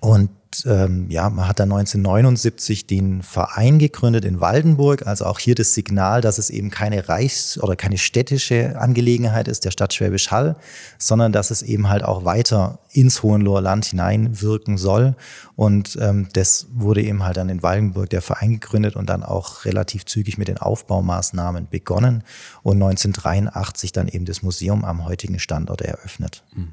Und 0.00 0.30
ähm, 0.64 1.10
ja, 1.10 1.28
man 1.28 1.48
hat 1.48 1.58
dann 1.58 1.72
1979 1.72 2.86
den 2.86 3.22
Verein 3.22 3.78
gegründet 3.78 4.24
in 4.24 4.40
Waldenburg, 4.40 5.06
also 5.06 5.26
auch 5.26 5.38
hier 5.38 5.54
das 5.54 5.74
Signal, 5.74 6.20
dass 6.20 6.38
es 6.38 6.50
eben 6.50 6.70
keine 6.70 7.08
Reichs- 7.08 7.58
oder 7.58 7.76
keine 7.76 7.98
städtische 7.98 8.78
Angelegenheit 8.78 9.48
ist, 9.48 9.64
der 9.64 9.70
Stadt 9.70 9.92
Schwäbisch 9.92 10.30
Hall, 10.30 10.56
sondern 10.98 11.32
dass 11.32 11.50
es 11.50 11.62
eben 11.62 11.88
halt 11.88 12.04
auch 12.04 12.24
weiter 12.24 12.78
ins 12.92 13.22
Hohenloher 13.22 13.60
Land 13.60 13.86
hineinwirken 13.86 14.78
soll. 14.78 15.16
Und 15.56 15.98
ähm, 16.00 16.28
das 16.32 16.68
wurde 16.72 17.02
eben 17.02 17.24
halt 17.24 17.36
dann 17.36 17.48
in 17.48 17.62
Waldenburg 17.62 18.08
der 18.10 18.22
Verein 18.22 18.52
gegründet 18.52 18.96
und 18.96 19.10
dann 19.10 19.22
auch 19.22 19.64
relativ 19.64 20.06
zügig 20.06 20.38
mit 20.38 20.48
den 20.48 20.58
Aufbaumaßnahmen 20.58 21.68
begonnen 21.70 22.22
und 22.62 22.76
1983 22.82 23.92
dann 23.92 24.08
eben 24.08 24.24
das 24.24 24.42
Museum 24.42 24.84
am 24.84 25.04
heutigen 25.04 25.38
Standort 25.38 25.82
eröffnet. 25.82 26.44
Mhm 26.54 26.72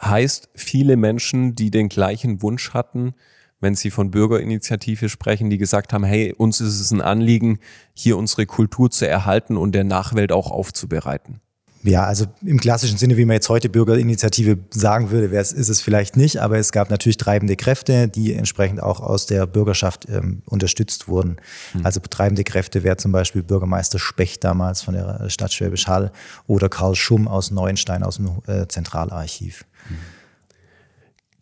heißt 0.00 0.50
viele 0.54 0.96
Menschen, 0.96 1.54
die 1.54 1.70
den 1.70 1.88
gleichen 1.88 2.42
Wunsch 2.42 2.72
hatten, 2.74 3.14
wenn 3.60 3.74
sie 3.74 3.90
von 3.90 4.10
Bürgerinitiative 4.10 5.08
sprechen, 5.08 5.50
die 5.50 5.58
gesagt 5.58 5.92
haben, 5.92 6.04
hey, 6.04 6.32
uns 6.32 6.60
ist 6.60 6.80
es 6.80 6.90
ein 6.92 7.00
Anliegen, 7.00 7.58
hier 7.92 8.16
unsere 8.16 8.46
Kultur 8.46 8.90
zu 8.90 9.08
erhalten 9.08 9.56
und 9.56 9.74
der 9.74 9.84
Nachwelt 9.84 10.30
auch 10.30 10.50
aufzubereiten. 10.50 11.40
Ja, 11.88 12.04
also 12.04 12.26
im 12.44 12.60
klassischen 12.60 12.98
Sinne, 12.98 13.16
wie 13.16 13.24
man 13.24 13.34
jetzt 13.34 13.48
heute 13.48 13.70
Bürgerinitiative 13.70 14.58
sagen 14.70 15.10
würde, 15.10 15.34
ist 15.34 15.52
es 15.54 15.80
vielleicht 15.80 16.18
nicht, 16.18 16.36
aber 16.38 16.58
es 16.58 16.70
gab 16.70 16.90
natürlich 16.90 17.16
treibende 17.16 17.56
Kräfte, 17.56 18.08
die 18.08 18.34
entsprechend 18.34 18.82
auch 18.82 19.00
aus 19.00 19.24
der 19.24 19.46
Bürgerschaft 19.46 20.06
ähm, 20.10 20.42
unterstützt 20.44 21.08
wurden. 21.08 21.36
Mhm. 21.72 21.86
Also 21.86 22.00
treibende 22.00 22.44
Kräfte 22.44 22.82
wäre 22.82 22.98
zum 22.98 23.12
Beispiel 23.12 23.42
Bürgermeister 23.42 23.98
Specht 23.98 24.44
damals 24.44 24.82
von 24.82 24.94
der 24.94 25.30
Stadt 25.30 25.52
Schwäbisch 25.52 25.86
Hall 25.86 26.12
oder 26.46 26.68
Karl 26.68 26.94
Schumm 26.94 27.26
aus 27.26 27.50
Neuenstein 27.50 28.02
aus 28.02 28.16
dem 28.16 28.42
äh, 28.46 28.68
Zentralarchiv. 28.68 29.64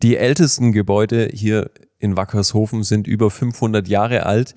Die 0.01 0.15
ältesten 0.15 0.71
Gebäude 0.71 1.29
hier 1.33 1.71
in 1.99 2.15
Wackershofen 2.15 2.83
sind 2.83 3.07
über 3.07 3.29
500 3.31 3.87
Jahre 3.87 4.25
alt. 4.25 4.55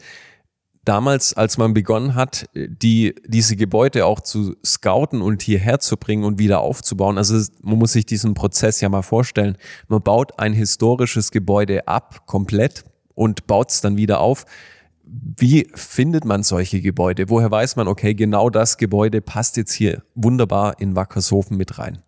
Damals, 0.84 1.34
als 1.34 1.58
man 1.58 1.75
begonnen 1.75 2.14
hat, 2.14 2.46
die, 2.54 3.14
diese 3.26 3.54
Gebäude 3.54 4.06
auch 4.06 4.20
zu 4.20 4.56
scouten 4.64 5.20
und 5.20 5.42
hierher 5.42 5.78
zu 5.78 5.99
bringen 5.99 6.25
und 6.25 6.38
wieder 6.38 6.60
aufzubauen, 6.60 7.18
also 7.18 7.38
man 7.60 7.78
muss 7.78 7.92
sich 7.92 8.06
diesen 8.06 8.32
Prozess 8.32 8.80
ja 8.80 8.88
mal 8.88 9.02
vorstellen. 9.02 9.58
Man 9.88 10.02
baut 10.02 10.38
ein 10.38 10.54
historisches 10.54 11.30
Gebäude 11.32 11.87
ab, 11.87 12.26
komplett, 12.26 12.84
und 13.14 13.46
baut 13.46 13.70
es 13.70 13.82
dann 13.82 13.99
wieder 13.99 14.20
auf. 14.20 14.46
Wie 15.04 15.68
findet 15.75 16.25
man 16.25 16.42
solche 16.42 16.80
Gebäude? 16.80 17.28
Woher 17.28 17.50
weiß 17.50 17.76
man, 17.76 17.87
okay, 17.87 18.14
genau 18.14 18.49
das 18.49 18.78
Gebäude 18.78 19.20
passt 19.20 19.58
jetzt 19.58 19.72
hier 19.72 20.02
wunderbar 20.14 20.80
in 20.80 20.96
Wackershofen 20.96 21.58
mit 21.58 21.78
rein? 21.78 21.99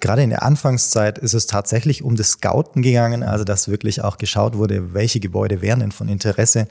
Gerade 0.00 0.22
in 0.22 0.30
der 0.30 0.42
Anfangszeit 0.42 1.18
ist 1.18 1.34
es 1.34 1.46
tatsächlich 1.46 2.02
um 2.02 2.16
das 2.16 2.30
Scouten 2.30 2.82
gegangen, 2.82 3.22
also 3.22 3.44
dass 3.44 3.68
wirklich 3.68 4.02
auch 4.02 4.16
geschaut 4.16 4.56
wurde, 4.56 4.94
welche 4.94 5.20
Gebäude 5.20 5.60
wären 5.60 5.80
denn 5.80 5.92
von 5.92 6.08
Interesse, 6.08 6.66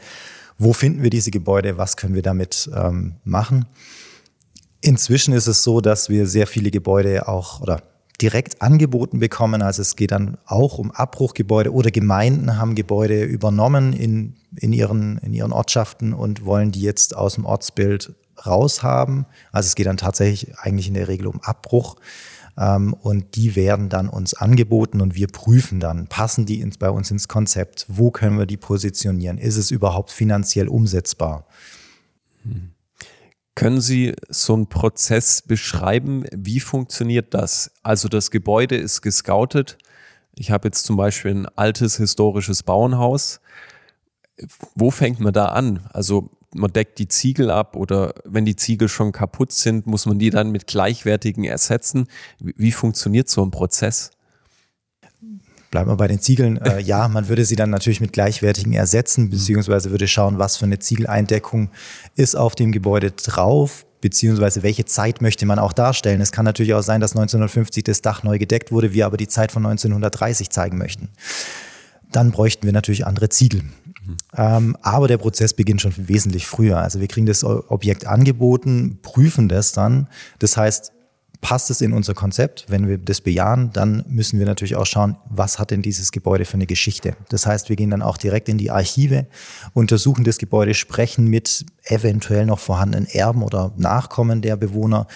wo 0.62 0.74
finden 0.74 1.02
wir 1.02 1.10
diese 1.10 1.32
Gebäude, 1.32 1.78
was 1.78 1.98
können 1.98 2.14
wir 2.14 2.22
damit 2.22 2.70
ähm, 2.76 3.16
machen. 3.24 3.66
Inzwischen 4.80 5.34
ist 5.34 5.48
es 5.48 5.64
so, 5.64 5.82
dass 5.82 6.08
wir 6.08 6.28
sehr 6.28 6.46
viele 6.46 6.70
Gebäude 6.70 7.28
auch 7.28 7.62
oder 7.62 7.82
direkt 8.22 8.62
angeboten 8.62 9.20
bekommen. 9.20 9.64
Also 9.64 9.82
es 9.82 9.96
geht 9.96 10.12
dann 10.12 10.38
auch 10.46 10.78
um 10.78 10.92
Abbruchgebäude 10.92 11.74
oder 11.74 11.90
Gemeinden 11.90 12.58
haben 12.58 12.76
Gebäude 12.76 13.24
übernommen 13.24 13.94
in, 13.94 14.36
in, 14.56 14.72
ihren, 14.72 15.18
in 15.20 15.34
ihren 15.34 15.52
Ortschaften 15.52 16.14
und 16.14 16.46
wollen 16.46 16.72
die 16.72 16.82
jetzt 16.82 17.16
aus 17.16 17.36
dem 17.36 17.46
Ortsbild 17.46 18.14
raushaben. 18.46 19.26
Also 19.52 19.66
es 19.66 19.76
geht 19.76 19.88
dann 19.88 19.98
tatsächlich 19.98 20.60
eigentlich 20.60 20.88
in 20.88 20.94
der 20.94 21.08
Regel 21.08 21.26
um 21.26 21.42
Abbruch. 21.42 21.96
Ähm, 22.62 22.94
und 22.94 23.36
die 23.36 23.56
werden 23.56 23.90
dann 23.90 24.08
uns 24.08 24.36
angeboten 24.36 25.02
und 25.02 25.16
wir 25.16 25.28
prüfen 25.28 25.80
dann, 25.80 26.06
passen 26.06 26.46
die 26.46 26.62
ins, 26.62 26.78
bei 26.78 26.92
uns 26.92 27.10
ins 27.10 27.28
Konzept? 27.28 27.88
Wo 27.88 28.12
können 28.12 28.38
wir 28.38 28.46
die 28.46 28.58
positionieren? 28.58 29.40
Ist 29.40 29.58
es 29.58 29.72
überhaupt 29.72 30.12
finanziell 30.12 30.68
umsetzbar? 30.68 31.48
Hm. 32.44 32.74
Können 33.56 33.82
Sie 33.82 34.14
so 34.30 34.54
einen 34.54 34.68
Prozess 34.68 35.42
beschreiben? 35.42 36.24
Wie 36.32 36.60
funktioniert 36.60 37.34
das? 37.34 37.72
Also 37.82 38.08
das 38.08 38.30
Gebäude 38.30 38.78
ist 38.78 39.02
gescoutet. 39.02 39.78
Ich 40.36 40.52
habe 40.52 40.68
jetzt 40.68 40.86
zum 40.86 40.96
Beispiel 40.96 41.32
ein 41.32 41.48
altes 41.58 41.98
historisches 41.98 42.64
Bauernhaus. 42.64 43.42
Wo 44.76 44.90
fängt 44.92 45.20
man 45.20 45.34
da 45.34 45.48
an? 45.48 45.82
Also 45.92 46.32
man 46.54 46.72
deckt 46.72 47.00
die 47.00 47.08
Ziegel 47.08 47.50
ab 47.50 47.76
oder 47.76 48.14
wenn 48.26 48.46
die 48.46 48.56
Ziegel 48.56 48.90
schon 48.90 49.12
kaputt 49.12 49.52
sind, 49.52 49.88
muss 49.88 50.06
man 50.06 50.20
die 50.20 50.30
dann 50.30 50.52
mit 50.52 50.68
gleichwertigen 50.68 51.44
ersetzen. 51.44 52.08
Wie, 52.40 52.54
wie 52.58 52.72
funktioniert 52.72 53.30
so 53.30 53.44
ein 53.44 53.52
Prozess? 53.52 54.12
Bleiben 55.72 55.90
wir 55.90 55.96
bei 55.96 56.08
den 56.08 56.20
Ziegeln. 56.20 56.58
Äh, 56.58 56.82
ja, 56.82 57.08
man 57.08 57.30
würde 57.30 57.46
sie 57.46 57.56
dann 57.56 57.70
natürlich 57.70 58.02
mit 58.02 58.12
gleichwertigen 58.12 58.74
ersetzen, 58.74 59.30
beziehungsweise 59.30 59.90
würde 59.90 60.08
schauen, 60.08 60.38
was 60.38 60.58
für 60.58 60.66
eine 60.66 60.80
Ziegeleindeckung 60.80 61.70
ist 62.16 62.36
auf 62.36 62.56
dem 62.56 62.74
Gebäude 62.74 63.12
drauf, 63.12 63.86
beziehungsweise 64.02 64.64
welche 64.64 64.84
Zeit 64.84 65.22
möchte 65.22 65.46
man 65.46 65.60
auch 65.60 65.72
darstellen. 65.72 66.20
Es 66.20 66.34
kann 66.34 66.44
natürlich 66.44 66.74
auch 66.74 66.82
sein, 66.82 67.00
dass 67.00 67.12
1950 67.12 67.86
das 67.86 68.02
Dach 68.02 68.24
neu 68.24 68.38
gedeckt 68.38 68.74
wurde, 68.74 68.92
wir 68.92 69.06
aber 69.06 69.16
die 69.16 69.30
Zeit 69.30 69.54
von 69.54 69.66
1930 69.66 70.50
zeigen 70.50 70.78
möchten. 70.78 71.08
Dann 72.12 72.32
bräuchten 72.32 72.66
wir 72.66 72.74
natürlich 72.74 73.08
andere 73.08 73.30
Ziegel. 73.30 73.64
Ähm, 74.36 74.76
aber 74.82 75.08
der 75.08 75.18
Prozess 75.18 75.54
beginnt 75.54 75.82
schon 75.82 75.94
wesentlich 75.96 76.48
früher. 76.48 76.80
Also 76.80 77.00
wir 77.00 77.08
kriegen 77.08 77.26
das 77.26 77.44
Objekt 77.44 78.08
angeboten, 78.08 79.00
prüfen 79.02 79.48
das 79.48 79.72
dann. 79.72 80.08
Das 80.40 80.58
heißt, 80.58 80.92
passt 81.42 81.72
es 81.72 81.82
in 81.82 81.92
unser 81.92 82.14
Konzept? 82.14 82.66
Wenn 82.70 82.88
wir 82.88 82.98
das 82.98 83.20
bejahen, 83.22 83.72
dann 83.74 84.06
müssen 84.08 84.40
wir 84.40 84.46
natürlich 84.46 84.76
auch 84.76 84.86
schauen, 84.86 85.18
was 85.30 85.60
hat 85.60 85.72
denn 85.72 85.82
dieses 85.82 86.12
Gebäude 86.12 86.46
für 86.46 86.54
eine 86.54 86.68
Geschichte? 86.68 87.16
Das 87.30 87.46
heißt, 87.46 87.70
wir 87.70 87.76
gehen 87.76 87.90
dann 87.90 88.02
auch 88.02 88.18
direkt 88.18 88.48
in 88.48 88.58
die 88.58 88.72
Archive, 88.72 89.28
untersuchen 89.74 90.24
das 90.24 90.38
Gebäude, 90.38 90.74
sprechen 90.74 91.26
mit 91.26 91.66
eventuell 91.84 92.46
noch 92.46 92.60
vorhandenen 92.60 93.08
Erben 93.08 93.44
oder 93.44 93.74
Nachkommen 93.76 94.42
der 94.42 94.56
Bewohner. 94.56 95.08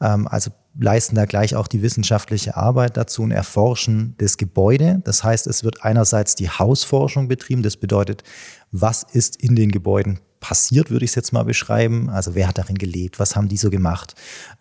Ähm, 0.00 0.28
also 0.28 0.50
leisten 0.78 1.16
da 1.16 1.24
gleich 1.24 1.56
auch 1.56 1.66
die 1.66 1.82
wissenschaftliche 1.82 2.56
Arbeit 2.56 2.96
dazu 2.96 3.22
und 3.22 3.32
erforschen 3.32 4.14
das 4.18 4.36
Gebäude. 4.36 5.00
Das 5.04 5.24
heißt, 5.24 5.46
es 5.46 5.64
wird 5.64 5.84
einerseits 5.84 6.34
die 6.34 6.48
Hausforschung 6.48 7.28
betrieben. 7.28 7.62
Das 7.62 7.76
bedeutet, 7.76 8.22
was 8.70 9.02
ist 9.02 9.36
in 9.42 9.56
den 9.56 9.70
Gebäuden 9.70 10.20
passiert, 10.38 10.90
würde 10.90 11.04
ich 11.04 11.10
es 11.10 11.14
jetzt 11.14 11.32
mal 11.32 11.44
beschreiben. 11.44 12.08
Also 12.08 12.34
wer 12.34 12.48
hat 12.48 12.58
darin 12.58 12.78
gelebt, 12.78 13.18
was 13.18 13.36
haben 13.36 13.48
die 13.48 13.56
so 13.56 13.70
gemacht? 13.70 14.14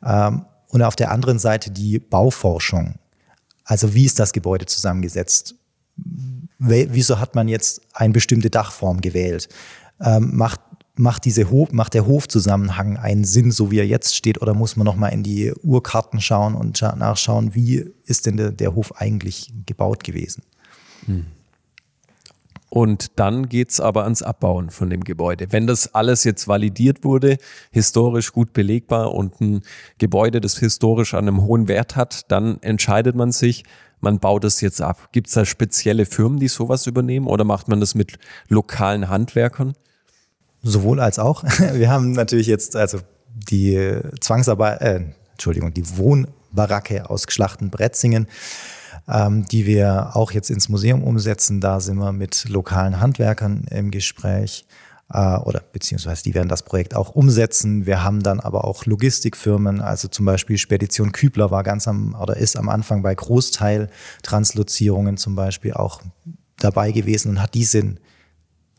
Ähm, 0.03 0.45
und 0.69 0.81
auf 0.81 0.95
der 0.95 1.11
anderen 1.11 1.39
Seite 1.39 1.71
die 1.71 1.99
Bauforschung. 1.99 2.95
Also 3.63 3.93
wie 3.93 4.05
ist 4.05 4.19
das 4.19 4.33
Gebäude 4.33 4.65
zusammengesetzt? 4.65 5.55
Wieso 6.57 7.19
hat 7.19 7.35
man 7.35 7.47
jetzt 7.47 7.81
eine 7.93 8.13
bestimmte 8.13 8.49
Dachform 8.49 9.01
gewählt? 9.01 9.47
Ähm, 10.01 10.35
macht 10.35 10.59
macht, 10.99 11.23
diese 11.23 11.49
Hof, 11.49 11.71
macht 11.71 11.93
der 11.93 12.05
Hofzusammenhang 12.05 12.97
einen 12.97 13.23
Sinn, 13.23 13.51
so 13.51 13.71
wie 13.71 13.79
er 13.79 13.87
jetzt 13.87 14.17
steht, 14.17 14.41
oder 14.41 14.53
muss 14.53 14.75
man 14.75 14.83
nochmal 14.83 15.13
in 15.13 15.23
die 15.23 15.53
Urkarten 15.63 16.19
schauen 16.19 16.55
und 16.55 16.81
nachschauen, 16.81 17.55
wie 17.55 17.89
ist 18.03 18.25
denn 18.25 18.35
der, 18.35 18.51
der 18.51 18.75
Hof 18.75 18.99
eigentlich 18.99 19.53
gebaut 19.65 20.03
gewesen? 20.03 20.43
Hm. 21.05 21.25
Und 22.69 23.17
dann 23.17 23.47
geht's 23.47 23.79
aber 23.79 24.03
ans 24.03 24.21
Abbauen 24.21 24.69
von 24.69 24.89
dem 24.89 25.03
Gebäude. 25.05 25.47
Wenn 25.51 25.67
das 25.67 25.95
alles 25.95 26.25
jetzt 26.25 26.49
validiert 26.49 27.05
wurde, 27.05 27.37
historisch 27.71 28.33
gut 28.33 28.51
belegbar 28.51 29.13
und 29.13 29.39
ein 29.39 29.61
Gebäude, 29.97 30.41
das 30.41 30.59
historisch 30.59 31.13
an 31.13 31.27
einem 31.27 31.41
hohen 31.41 31.69
Wert 31.69 31.95
hat, 31.95 32.29
dann 32.29 32.61
entscheidet 32.61 33.15
man 33.15 33.31
sich, 33.31 33.63
man 34.01 34.19
baut 34.19 34.43
es 34.43 34.59
jetzt 34.59 34.81
ab. 34.81 35.09
Gibt 35.13 35.27
es 35.27 35.33
da 35.33 35.45
spezielle 35.45 36.05
Firmen, 36.05 36.39
die 36.39 36.49
sowas 36.49 36.87
übernehmen 36.87 37.25
oder 37.25 37.45
macht 37.45 37.69
man 37.69 37.79
das 37.79 37.95
mit 37.95 38.19
lokalen 38.49 39.07
Handwerkern? 39.07 39.73
Sowohl 40.61 40.99
als 40.99 41.19
auch. 41.19 41.43
Wir 41.73 41.89
haben 41.89 42.11
natürlich 42.11 42.47
jetzt 42.47 42.75
also 42.75 42.99
die 43.27 43.99
Zwangsarbeit, 44.19 44.81
äh, 44.81 45.01
Entschuldigung, 45.31 45.73
die 45.73 45.97
Wohnbaracke 45.97 47.09
aus 47.09 47.27
Geschlachten 47.27 47.69
Bretzingen, 47.69 48.27
ähm, 49.07 49.45
die 49.45 49.65
wir 49.65 50.15
auch 50.15 50.31
jetzt 50.31 50.49
ins 50.49 50.67
Museum 50.67 51.03
umsetzen. 51.03 51.61
Da 51.61 51.79
sind 51.79 51.97
wir 51.97 52.11
mit 52.11 52.49
lokalen 52.49 52.99
Handwerkern 52.99 53.65
im 53.71 53.91
Gespräch 53.91 54.65
äh, 55.11 55.37
oder 55.37 55.61
beziehungsweise 55.71 56.23
die 56.23 56.33
werden 56.33 56.49
das 56.49 56.63
Projekt 56.63 56.95
auch 56.95 57.11
umsetzen. 57.11 57.85
Wir 57.85 58.03
haben 58.03 58.21
dann 58.21 58.39
aber 58.39 58.65
auch 58.65 58.85
Logistikfirmen, 58.85 59.81
also 59.81 60.07
zum 60.07 60.25
Beispiel 60.25 60.57
Spedition 60.57 61.11
Kübler 61.11 61.51
war 61.51 61.63
ganz 61.63 61.87
am 61.87 62.15
oder 62.15 62.37
ist 62.37 62.57
am 62.57 62.69
Anfang 62.69 63.01
bei 63.01 63.15
Großteil-Translozierungen 63.15 65.17
zum 65.17 65.35
Beispiel 65.35 65.73
auch 65.73 66.01
dabei 66.57 66.91
gewesen 66.91 67.29
und 67.29 67.41
hat 67.41 67.53
diesen 67.53 67.99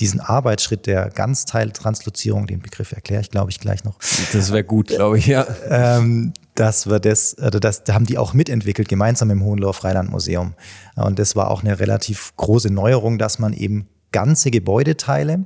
diesen 0.00 0.20
Arbeitsschritt 0.20 0.86
der 0.86 1.10
Ganzteiltranslozierung, 1.10 2.46
den 2.46 2.60
Begriff 2.60 2.92
erkläre 2.92 3.20
ich, 3.20 3.30
glaube 3.30 3.50
ich, 3.50 3.60
gleich 3.60 3.84
noch. 3.84 3.98
Das 4.32 4.50
wäre 4.50 4.64
gut, 4.64 4.88
glaube 4.88 5.18
ich, 5.18 5.26
ja. 5.26 5.46
Ähm, 5.68 6.32
das 6.54 6.88
war 6.88 7.00
das, 7.00 7.38
also 7.38 7.58
das, 7.58 7.84
da 7.84 7.94
haben 7.94 8.06
die 8.06 8.18
auch 8.18 8.34
mitentwickelt, 8.34 8.88
gemeinsam 8.88 9.30
im 9.30 9.42
Hohenloher 9.42 9.74
Freilandmuseum. 9.74 10.54
Und 10.96 11.18
das 11.18 11.36
war 11.36 11.50
auch 11.50 11.62
eine 11.62 11.78
relativ 11.78 12.32
große 12.36 12.70
Neuerung, 12.70 13.18
dass 13.18 13.38
man 13.38 13.52
eben 13.52 13.88
ganze 14.12 14.50
Gebäudeteile, 14.50 15.44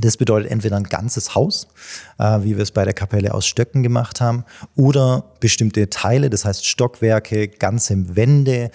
das 0.00 0.16
bedeutet 0.16 0.50
entweder 0.50 0.76
ein 0.76 0.84
ganzes 0.84 1.34
Haus, 1.34 1.66
äh, 2.18 2.38
wie 2.42 2.56
wir 2.56 2.62
es 2.62 2.70
bei 2.70 2.84
der 2.84 2.94
Kapelle 2.94 3.34
aus 3.34 3.46
Stöcken 3.46 3.82
gemacht 3.82 4.20
haben, 4.20 4.44
oder 4.76 5.24
bestimmte 5.40 5.90
Teile, 5.90 6.30
das 6.30 6.44
heißt 6.44 6.64
Stockwerke, 6.64 7.48
ganze 7.48 8.16
Wände, 8.16 8.70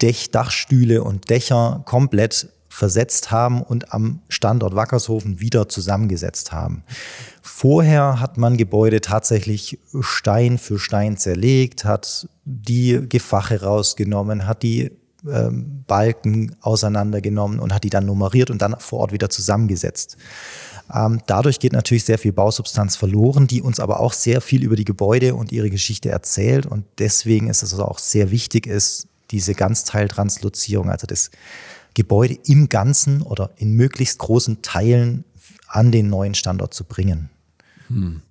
Dech, 0.00 0.30
Dachstühle 0.30 1.02
und 1.02 1.28
Dächer 1.28 1.82
komplett 1.86 2.48
versetzt 2.74 3.30
haben 3.30 3.62
und 3.62 3.92
am 3.94 4.20
Standort 4.28 4.74
Wackershofen 4.74 5.38
wieder 5.38 5.68
zusammengesetzt 5.68 6.50
haben. 6.50 6.82
Vorher 7.40 8.18
hat 8.18 8.36
man 8.36 8.56
Gebäude 8.56 9.00
tatsächlich 9.00 9.78
Stein 10.00 10.58
für 10.58 10.80
Stein 10.80 11.16
zerlegt, 11.16 11.84
hat 11.84 12.28
die 12.44 13.08
Gefache 13.08 13.62
rausgenommen, 13.62 14.48
hat 14.48 14.64
die 14.64 14.90
ähm, 15.24 15.84
Balken 15.86 16.56
auseinandergenommen 16.62 17.60
und 17.60 17.72
hat 17.72 17.84
die 17.84 17.90
dann 17.90 18.06
nummeriert 18.06 18.50
und 18.50 18.60
dann 18.60 18.74
vor 18.80 18.98
Ort 18.98 19.12
wieder 19.12 19.30
zusammengesetzt. 19.30 20.16
Ähm, 20.92 21.20
dadurch 21.28 21.60
geht 21.60 21.72
natürlich 21.72 22.04
sehr 22.04 22.18
viel 22.18 22.32
Bausubstanz 22.32 22.96
verloren, 22.96 23.46
die 23.46 23.62
uns 23.62 23.78
aber 23.78 24.00
auch 24.00 24.12
sehr 24.12 24.40
viel 24.40 24.64
über 24.64 24.74
die 24.74 24.84
Gebäude 24.84 25.36
und 25.36 25.52
ihre 25.52 25.70
Geschichte 25.70 26.10
erzählt. 26.10 26.66
Und 26.66 26.84
deswegen 26.98 27.48
ist 27.48 27.62
es 27.62 27.72
also 27.72 27.84
auch 27.84 28.00
sehr 28.00 28.32
wichtig, 28.32 28.66
ist 28.66 29.06
diese 29.30 29.54
Ganzteiltranslozierung, 29.54 30.90
also 30.90 31.06
das 31.06 31.30
Gebäude 31.94 32.36
im 32.44 32.68
Ganzen 32.68 33.22
oder 33.22 33.50
in 33.56 33.74
möglichst 33.74 34.18
großen 34.18 34.62
Teilen 34.62 35.24
an 35.68 35.92
den 35.92 36.08
neuen 36.08 36.34
Standort 36.34 36.74
zu 36.74 36.84
bringen. 36.84 37.30
Hm. 37.88 38.22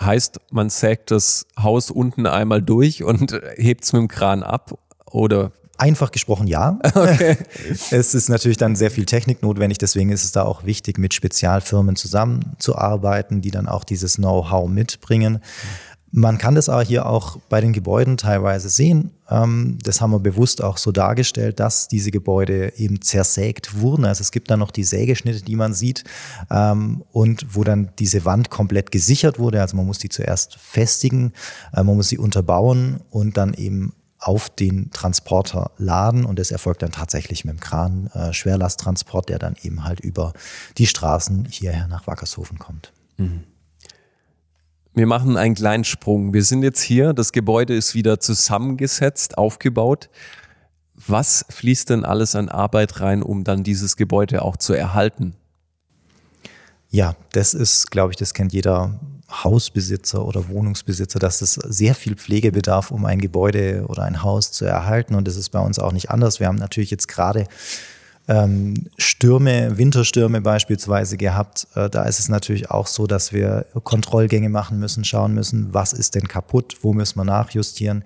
Heißt, 0.00 0.40
man 0.50 0.70
sägt 0.70 1.10
das 1.10 1.46
Haus 1.58 1.90
unten 1.90 2.26
einmal 2.26 2.62
durch 2.62 3.02
und 3.02 3.32
hebt 3.56 3.84
es 3.84 3.92
mit 3.92 4.00
dem 4.00 4.08
Kran 4.08 4.42
ab 4.42 4.78
oder? 5.10 5.52
Einfach 5.76 6.12
gesprochen 6.12 6.46
ja. 6.46 6.78
Okay. 6.94 7.38
es 7.90 8.14
ist 8.14 8.28
natürlich 8.28 8.58
dann 8.58 8.76
sehr 8.76 8.90
viel 8.90 9.06
Technik 9.06 9.42
notwendig, 9.42 9.78
deswegen 9.78 10.10
ist 10.10 10.24
es 10.24 10.32
da 10.32 10.42
auch 10.42 10.64
wichtig, 10.64 10.98
mit 10.98 11.14
Spezialfirmen 11.14 11.96
zusammenzuarbeiten, 11.96 13.40
die 13.40 13.50
dann 13.50 13.66
auch 13.66 13.84
dieses 13.84 14.16
Know-how 14.16 14.68
mitbringen. 14.68 15.34
Mhm. 15.34 15.89
Man 16.12 16.38
kann 16.38 16.56
das 16.56 16.68
aber 16.68 16.82
hier 16.82 17.06
auch 17.06 17.36
bei 17.48 17.60
den 17.60 17.72
Gebäuden 17.72 18.16
teilweise 18.16 18.68
sehen. 18.68 19.12
Ähm, 19.28 19.78
das 19.82 20.00
haben 20.00 20.10
wir 20.10 20.18
bewusst 20.18 20.62
auch 20.62 20.76
so 20.76 20.90
dargestellt, 20.90 21.60
dass 21.60 21.86
diese 21.86 22.10
Gebäude 22.10 22.72
eben 22.76 23.00
zersägt 23.00 23.80
wurden. 23.80 24.04
Also 24.04 24.22
es 24.22 24.32
gibt 24.32 24.50
da 24.50 24.56
noch 24.56 24.72
die 24.72 24.82
Sägeschnitte, 24.82 25.42
die 25.42 25.54
man 25.54 25.72
sieht 25.72 26.02
ähm, 26.50 27.04
und 27.12 27.54
wo 27.54 27.62
dann 27.62 27.90
diese 27.98 28.24
Wand 28.24 28.50
komplett 28.50 28.90
gesichert 28.90 29.38
wurde. 29.38 29.60
Also 29.60 29.76
man 29.76 29.86
muss 29.86 29.98
die 29.98 30.08
zuerst 30.08 30.56
festigen, 30.56 31.32
äh, 31.72 31.82
man 31.84 31.96
muss 31.96 32.08
sie 32.08 32.18
unterbauen 32.18 33.00
und 33.10 33.36
dann 33.36 33.54
eben 33.54 33.92
auf 34.18 34.50
den 34.50 34.90
Transporter 34.90 35.70
laden 35.78 36.26
und 36.26 36.38
das 36.38 36.50
erfolgt 36.50 36.82
dann 36.82 36.92
tatsächlich 36.92 37.44
mit 37.44 37.54
dem 37.54 37.60
Kran, 37.60 38.08
äh, 38.14 38.32
Schwerlasttransport, 38.32 39.28
der 39.28 39.38
dann 39.38 39.54
eben 39.62 39.84
halt 39.84 40.00
über 40.00 40.34
die 40.76 40.86
Straßen 40.86 41.46
hierher 41.46 41.88
nach 41.88 42.06
Wackershofen 42.06 42.58
kommt. 42.58 42.92
Mhm. 43.16 43.44
Wir 44.94 45.06
machen 45.06 45.36
einen 45.36 45.54
kleinen 45.54 45.84
Sprung. 45.84 46.32
Wir 46.34 46.44
sind 46.44 46.62
jetzt 46.62 46.80
hier, 46.80 47.12
das 47.12 47.32
Gebäude 47.32 47.74
ist 47.74 47.94
wieder 47.94 48.18
zusammengesetzt, 48.18 49.38
aufgebaut. 49.38 50.10
Was 50.94 51.46
fließt 51.48 51.90
denn 51.90 52.04
alles 52.04 52.34
an 52.34 52.48
Arbeit 52.48 53.00
rein, 53.00 53.22
um 53.22 53.44
dann 53.44 53.62
dieses 53.62 53.96
Gebäude 53.96 54.42
auch 54.42 54.56
zu 54.56 54.74
erhalten? 54.74 55.34
Ja, 56.90 57.14
das 57.32 57.54
ist, 57.54 57.90
glaube 57.90 58.12
ich, 58.12 58.16
das 58.16 58.34
kennt 58.34 58.52
jeder 58.52 58.98
Hausbesitzer 59.30 60.24
oder 60.24 60.48
Wohnungsbesitzer, 60.48 61.20
dass 61.20 61.40
es 61.40 61.54
sehr 61.54 61.94
viel 61.94 62.16
Pflege 62.16 62.50
bedarf, 62.50 62.90
um 62.90 63.04
ein 63.04 63.20
Gebäude 63.20 63.86
oder 63.86 64.02
ein 64.02 64.24
Haus 64.24 64.50
zu 64.50 64.64
erhalten. 64.64 65.14
Und 65.14 65.28
das 65.28 65.36
ist 65.36 65.50
bei 65.50 65.60
uns 65.60 65.78
auch 65.78 65.92
nicht 65.92 66.10
anders. 66.10 66.40
Wir 66.40 66.48
haben 66.48 66.56
natürlich 66.56 66.90
jetzt 66.90 67.06
gerade 67.06 67.46
ähm, 68.30 68.74
Stürme, 68.96 69.76
Winterstürme 69.76 70.40
beispielsweise 70.40 71.16
gehabt. 71.16 71.66
Äh, 71.74 71.90
da 71.90 72.04
ist 72.04 72.20
es 72.20 72.28
natürlich 72.28 72.70
auch 72.70 72.86
so, 72.86 73.08
dass 73.08 73.32
wir 73.32 73.66
Kontrollgänge 73.82 74.48
machen 74.48 74.78
müssen, 74.78 75.02
schauen 75.04 75.34
müssen, 75.34 75.74
was 75.74 75.92
ist 75.92 76.14
denn 76.14 76.28
kaputt, 76.28 76.76
wo 76.82 76.92
müssen 76.92 77.18
wir 77.18 77.24
nachjustieren. 77.24 78.04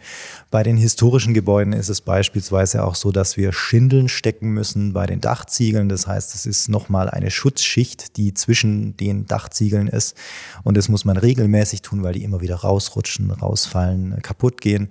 Bei 0.51 0.63
den 0.63 0.79
historischen 0.79 1.35
Gebäuden 1.35 1.75
ist 1.75 1.91
es 1.91 2.01
beispielsweise 2.01 2.85
auch 2.85 2.95
so, 2.95 3.13
dass 3.13 3.37
wir 3.37 3.53
Schindeln 3.53 4.09
stecken 4.09 4.49
müssen 4.53 4.95
bei 4.95 5.05
den 5.05 5.21
Dachziegeln. 5.21 5.91
Das 5.91 6.07
heißt, 6.07 6.35
es 6.35 6.47
ist 6.47 6.71
nochmal 6.71 7.11
eine 7.11 7.31
Schutzschicht, 7.31 8.17
die 8.17 8.33
zwischen 8.33 8.97
den 8.97 9.27
Dachziegeln 9.27 9.89
ist. 9.89 10.17
Und 10.63 10.79
das 10.79 10.89
muss 10.89 11.05
man 11.05 11.19
regelmäßig 11.19 11.83
tun, 11.83 12.03
weil 12.03 12.15
die 12.15 12.25
immer 12.25 12.41
wieder 12.41 12.57
rausrutschen, 12.57 13.31
rausfallen, 13.31 14.23
kaputt 14.23 14.63
gehen. 14.63 14.89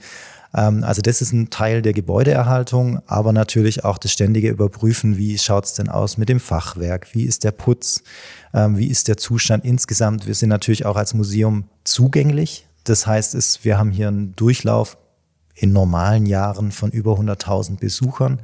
Ähm, 0.56 0.84
also 0.84 1.02
das 1.02 1.22
ist 1.22 1.34
ein 1.34 1.50
Teil 1.50 1.82
der 1.82 1.94
Gebäudeerhaltung, 1.94 3.02
aber 3.08 3.34
natürlich 3.34 3.84
auch 3.84 3.98
das 3.98 4.12
ständige 4.12 4.50
Überprüfen, 4.50 5.18
wie 5.18 5.38
schaut 5.38 5.66
es 5.66 5.74
denn 5.74 5.90
aus 5.90 6.18
mit 6.18 6.30
dem 6.30 6.40
Fachwerk, 6.40 7.14
wie 7.14 7.24
ist 7.24 7.44
der 7.44 7.52
Putz, 7.52 8.04
ähm, 8.54 8.78
wie 8.78 8.88
ist 8.88 9.08
der 9.08 9.18
Zustand 9.18 9.66
insgesamt. 9.66 10.28
Wir 10.28 10.36
sind 10.36 10.50
natürlich 10.50 10.86
auch 10.86 10.96
als 10.96 11.14
Museum 11.14 11.66
zugänglich. 11.84 12.68
Das 12.84 13.08
heißt, 13.08 13.36
es, 13.36 13.64
wir 13.64 13.78
haben 13.78 13.92
hier 13.92 14.10
einen 14.10 14.36
Durchlauf 14.36 14.98
in 15.56 15.72
normalen 15.72 16.26
Jahren 16.26 16.72
von 16.72 16.92
über 16.92 17.14
100.000 17.14 17.80
Besuchern. 17.80 18.42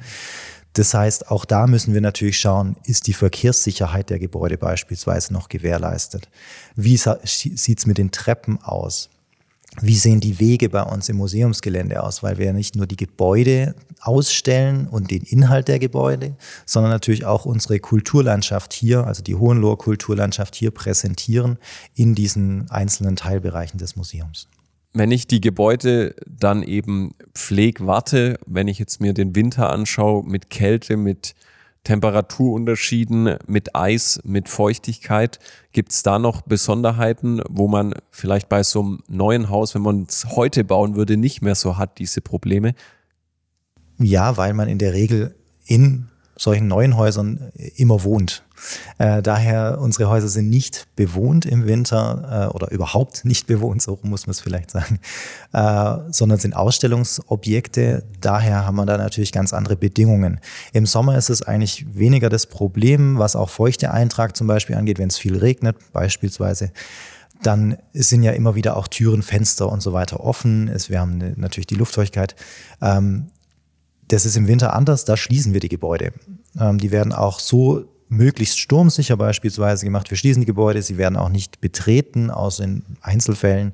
Das 0.73 0.93
heißt, 0.93 1.31
auch 1.31 1.45
da 1.45 1.65
müssen 1.65 1.93
wir 1.93 2.01
natürlich 2.01 2.39
schauen, 2.39 2.75
ist 2.85 3.07
die 3.07 3.13
Verkehrssicherheit 3.13 4.09
der 4.09 4.19
Gebäude 4.19 4.57
beispielsweise 4.57 5.33
noch 5.33 5.49
gewährleistet? 5.49 6.29
Wie 6.75 6.95
sieht 6.97 7.79
es 7.79 7.85
mit 7.85 7.97
den 7.97 8.11
Treppen 8.11 8.61
aus? 8.61 9.09
Wie 9.81 9.95
sehen 9.95 10.19
die 10.19 10.39
Wege 10.39 10.69
bei 10.69 10.83
uns 10.83 11.09
im 11.09 11.17
Museumsgelände 11.17 12.01
aus, 12.03 12.23
weil 12.23 12.37
wir 12.37 12.47
ja 12.47 12.53
nicht 12.53 12.75
nur 12.75 12.87
die 12.87 12.95
Gebäude 12.95 13.75
ausstellen 14.01 14.87
und 14.87 15.11
den 15.11 15.23
Inhalt 15.23 15.67
der 15.67 15.79
Gebäude, 15.79 16.35
sondern 16.65 16.91
natürlich 16.91 17.25
auch 17.25 17.45
unsere 17.45 17.79
Kulturlandschaft 17.79 18.73
hier, 18.73 19.05
also 19.05 19.21
die 19.23 19.35
Hohenloher 19.35 19.77
Kulturlandschaft 19.77 20.55
hier 20.55 20.71
präsentieren 20.71 21.57
in 21.95 22.15
diesen 22.15 22.69
einzelnen 22.69 23.15
Teilbereichen 23.15 23.77
des 23.77 23.95
Museums. 23.95 24.47
Wenn 24.93 25.11
ich 25.11 25.27
die 25.27 25.41
Gebäude 25.41 26.15
dann 26.25 26.63
eben 26.63 27.13
pfleg, 27.35 27.85
warte, 27.85 28.39
wenn 28.47 28.67
ich 28.67 28.79
jetzt 28.79 29.01
mir 29.01 29.13
den 29.13 29.35
Winter 29.35 29.69
anschaue, 29.69 30.23
mit 30.23 30.49
Kälte, 30.49 30.97
mit 30.97 31.35
Temperaturunterschieden, 31.83 33.37
mit 33.47 33.75
Eis, 33.75 34.19
mit 34.23 34.49
Feuchtigkeit. 34.49 35.39
Gibt 35.71 35.91
es 35.91 36.03
da 36.03 36.19
noch 36.19 36.41
Besonderheiten, 36.41 37.41
wo 37.49 37.67
man 37.67 37.93
vielleicht 38.11 38.49
bei 38.49 38.63
so 38.63 38.81
einem 38.81 38.99
neuen 39.07 39.49
Haus, 39.49 39.75
wenn 39.75 39.81
man 39.81 40.05
es 40.07 40.27
heute 40.35 40.63
bauen 40.63 40.95
würde, 40.95 41.17
nicht 41.17 41.41
mehr 41.41 41.55
so 41.55 41.77
hat, 41.77 41.97
diese 41.99 42.21
Probleme? 42.21 42.75
Ja, 43.97 44.37
weil 44.37 44.53
man 44.53 44.67
in 44.69 44.77
der 44.77 44.93
Regel 44.93 45.35
in 45.65 46.07
solchen 46.35 46.67
neuen 46.67 46.95
Häusern 46.95 47.51
immer 47.75 48.03
wohnt. 48.03 48.43
Äh, 48.97 49.21
daher, 49.21 49.79
unsere 49.79 50.09
Häuser 50.09 50.27
sind 50.27 50.49
nicht 50.49 50.87
bewohnt 50.95 51.45
im 51.45 51.67
Winter 51.67 52.49
äh, 52.49 52.53
oder 52.53 52.71
überhaupt 52.71 53.25
nicht 53.25 53.47
bewohnt, 53.47 53.81
so 53.81 53.99
muss 54.03 54.27
man 54.27 54.31
es 54.31 54.41
vielleicht 54.41 54.71
sagen, 54.71 54.99
äh, 55.53 56.11
sondern 56.11 56.39
sind 56.39 56.55
Ausstellungsobjekte. 56.55 58.03
Daher 58.21 58.65
haben 58.65 58.75
wir 58.75 58.85
da 58.85 58.97
natürlich 58.97 59.31
ganz 59.31 59.53
andere 59.53 59.75
Bedingungen. 59.75 60.39
Im 60.73 60.85
Sommer 60.85 61.17
ist 61.17 61.29
es 61.29 61.41
eigentlich 61.41 61.85
weniger 61.93 62.29
das 62.29 62.47
Problem, 62.47 63.17
was 63.17 63.35
auch 63.35 63.49
Feuchteeintrag 63.49 64.35
zum 64.35 64.47
Beispiel 64.47 64.75
angeht, 64.75 64.99
wenn 64.99 65.09
es 65.09 65.17
viel 65.17 65.37
regnet 65.37 65.77
beispielsweise 65.93 66.71
dann 67.41 67.77
sind 67.93 68.23
ja 68.23 68.31
immer 68.33 68.55
wieder 68.55 68.75
auch 68.75 68.87
Türen, 68.87 69.23
Fenster 69.23 69.71
und 69.71 69.81
so 69.81 69.93
weiter 69.93 70.19
offen. 70.19 70.67
Es, 70.67 70.89
wir 70.89 70.99
haben 70.99 71.35
natürlich 71.37 71.67
die 71.67 71.75
Luftfeuchtigkeit. 71.75 72.35
Ähm, 72.81 73.29
das 74.09 74.25
ist 74.25 74.35
im 74.35 74.47
Winter 74.47 74.73
anders, 74.73 75.05
da 75.05 75.15
schließen 75.15 75.53
wir 75.53 75.59
die 75.59 75.69
Gebäude. 75.69 76.11
Ähm, 76.59 76.79
die 76.79 76.91
werden 76.91 77.13
auch 77.13 77.39
so 77.39 77.85
möglichst 78.09 78.59
sturmsicher 78.59 79.15
beispielsweise 79.15 79.85
gemacht. 79.85 80.09
Wir 80.09 80.17
schließen 80.17 80.41
die 80.41 80.47
Gebäude, 80.47 80.81
sie 80.81 80.97
werden 80.97 81.15
auch 81.15 81.29
nicht 81.29 81.61
betreten, 81.61 82.31
außer 82.31 82.63
in 82.63 82.83
Einzelfällen. 83.01 83.73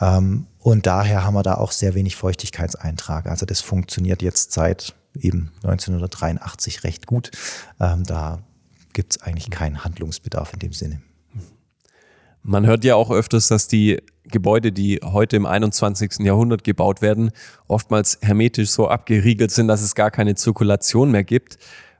Ähm, 0.00 0.46
und 0.58 0.86
daher 0.86 1.24
haben 1.24 1.34
wir 1.34 1.42
da 1.42 1.54
auch 1.54 1.72
sehr 1.72 1.94
wenig 1.94 2.16
Feuchtigkeitseintrag. 2.16 3.26
Also 3.26 3.46
das 3.46 3.60
funktioniert 3.60 4.22
jetzt 4.22 4.52
seit 4.52 4.94
eben 5.20 5.52
1983 5.62 6.84
recht 6.84 7.06
gut. 7.06 7.30
Ähm, 7.78 8.04
da 8.04 8.40
gibt 8.92 9.12
es 9.12 9.22
eigentlich 9.22 9.50
keinen 9.50 9.84
Handlungsbedarf 9.84 10.52
in 10.54 10.58
dem 10.60 10.72
Sinne. 10.72 11.00
Man 12.42 12.66
hört 12.66 12.84
ja 12.84 12.94
auch 12.94 13.10
öfters, 13.10 13.48
dass 13.48 13.68
die 13.68 14.02
Gebäude, 14.24 14.72
die 14.72 15.00
heute 15.04 15.36
im 15.36 15.46
21. 15.46 16.20
Jahrhundert 16.20 16.64
gebaut 16.64 17.02
werden, 17.02 17.30
oftmals 17.66 18.18
hermetisch 18.22 18.70
so 18.70 18.88
abgeriegelt 18.88 19.50
sind, 19.50 19.68
dass 19.68 19.82
es 19.82 19.94
gar 19.94 20.10
keine 20.10 20.34
Zirkulation 20.34 21.10
mehr 21.10 21.24
gibt. 21.24 21.58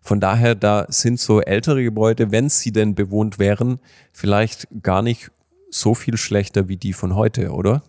Von 0.09 0.21
daher, 0.21 0.55
da 0.55 0.87
sind 0.89 1.21
so 1.21 1.43
ältere 1.43 1.85
Gebäude, 1.85 2.31
wenn 2.31 2.49
sie 2.49 2.73
denn 2.73 2.95
bewohnt 2.95 3.39
wären, 3.39 3.79
vielleicht 4.11 4.67
gar 4.83 5.03
nicht 5.03 5.31
so 5.69 5.95
viel 5.95 6.17
schlechter 6.17 6.67
wie 6.67 6.79
die 6.79 6.95
von 6.95 7.15
heute, 7.15 7.51
oder? 7.51 7.83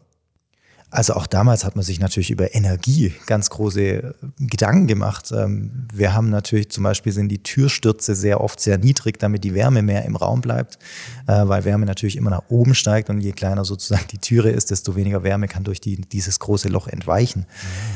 Also 0.91 1.13
auch 1.13 1.28
damals 1.28 1.65
hat 1.65 1.75
man 1.75 1.86
sich 1.86 1.99
natürlich 1.99 2.32
über 2.32 2.56
Energie 2.56 3.13
ganz 3.28 3.52
große 3.52 3.82
äh, 3.82 4.13
Gedanken 4.39 4.88
gemacht. 4.88 5.32
Ähm, 5.32 5.88
wir 5.93 6.15
haben 6.15 6.32
natürlich 6.32 6.71
zum 6.71 6.84
Beispiel 6.84 7.12
sind 7.12 7.30
die 7.30 7.43
Türstürze 7.43 8.15
sehr 8.15 8.41
oft 8.41 8.60
sehr 8.60 8.80
niedrig, 8.80 9.19
damit 9.19 9.43
die 9.43 9.54
Wärme 9.54 9.84
mehr 9.84 10.04
im 10.06 10.15
Raum 10.15 10.41
bleibt, 10.41 10.80
äh, 11.28 11.47
weil 11.47 11.63
Wärme 11.63 11.86
natürlich 11.86 12.15
immer 12.15 12.32
nach 12.32 12.43
oben 12.49 12.73
steigt 12.73 13.12
und 13.12 13.21
je 13.21 13.34
kleiner 13.34 13.65
sozusagen 13.65 14.08
die 14.12 14.17
Türe 14.17 14.49
ist, 14.49 14.71
desto 14.71 14.95
weniger 14.95 15.21
Wärme 15.23 15.47
kann 15.47 15.63
durch 15.63 15.80
die, 15.80 15.97
dieses 15.97 16.39
große 16.39 16.69
Loch 16.69 16.88
entweichen. 16.88 17.45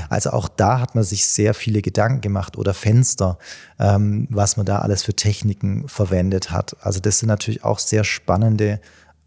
Also 0.09 0.29
auch 0.29 0.47
da 0.47 0.79
hat 0.79 0.93
man 0.93 1.03
sich 1.03 1.25
sehr 1.25 1.55
viele 1.55 1.81
Gedanken 1.81 2.21
gemacht 2.21 2.57
oder 2.57 2.75
Fenster, 2.75 3.39
ähm, 3.79 4.27
was 4.29 4.55
man 4.55 4.67
da 4.67 4.79
alles 4.79 5.01
für 5.01 5.15
Techniken 5.15 5.87
verwendet 5.87 6.51
hat. 6.51 6.75
Also 6.81 6.99
das 6.99 7.19
sind 7.19 7.29
natürlich 7.29 7.63
auch 7.63 7.79
sehr 7.79 8.03
spannende 8.03 8.79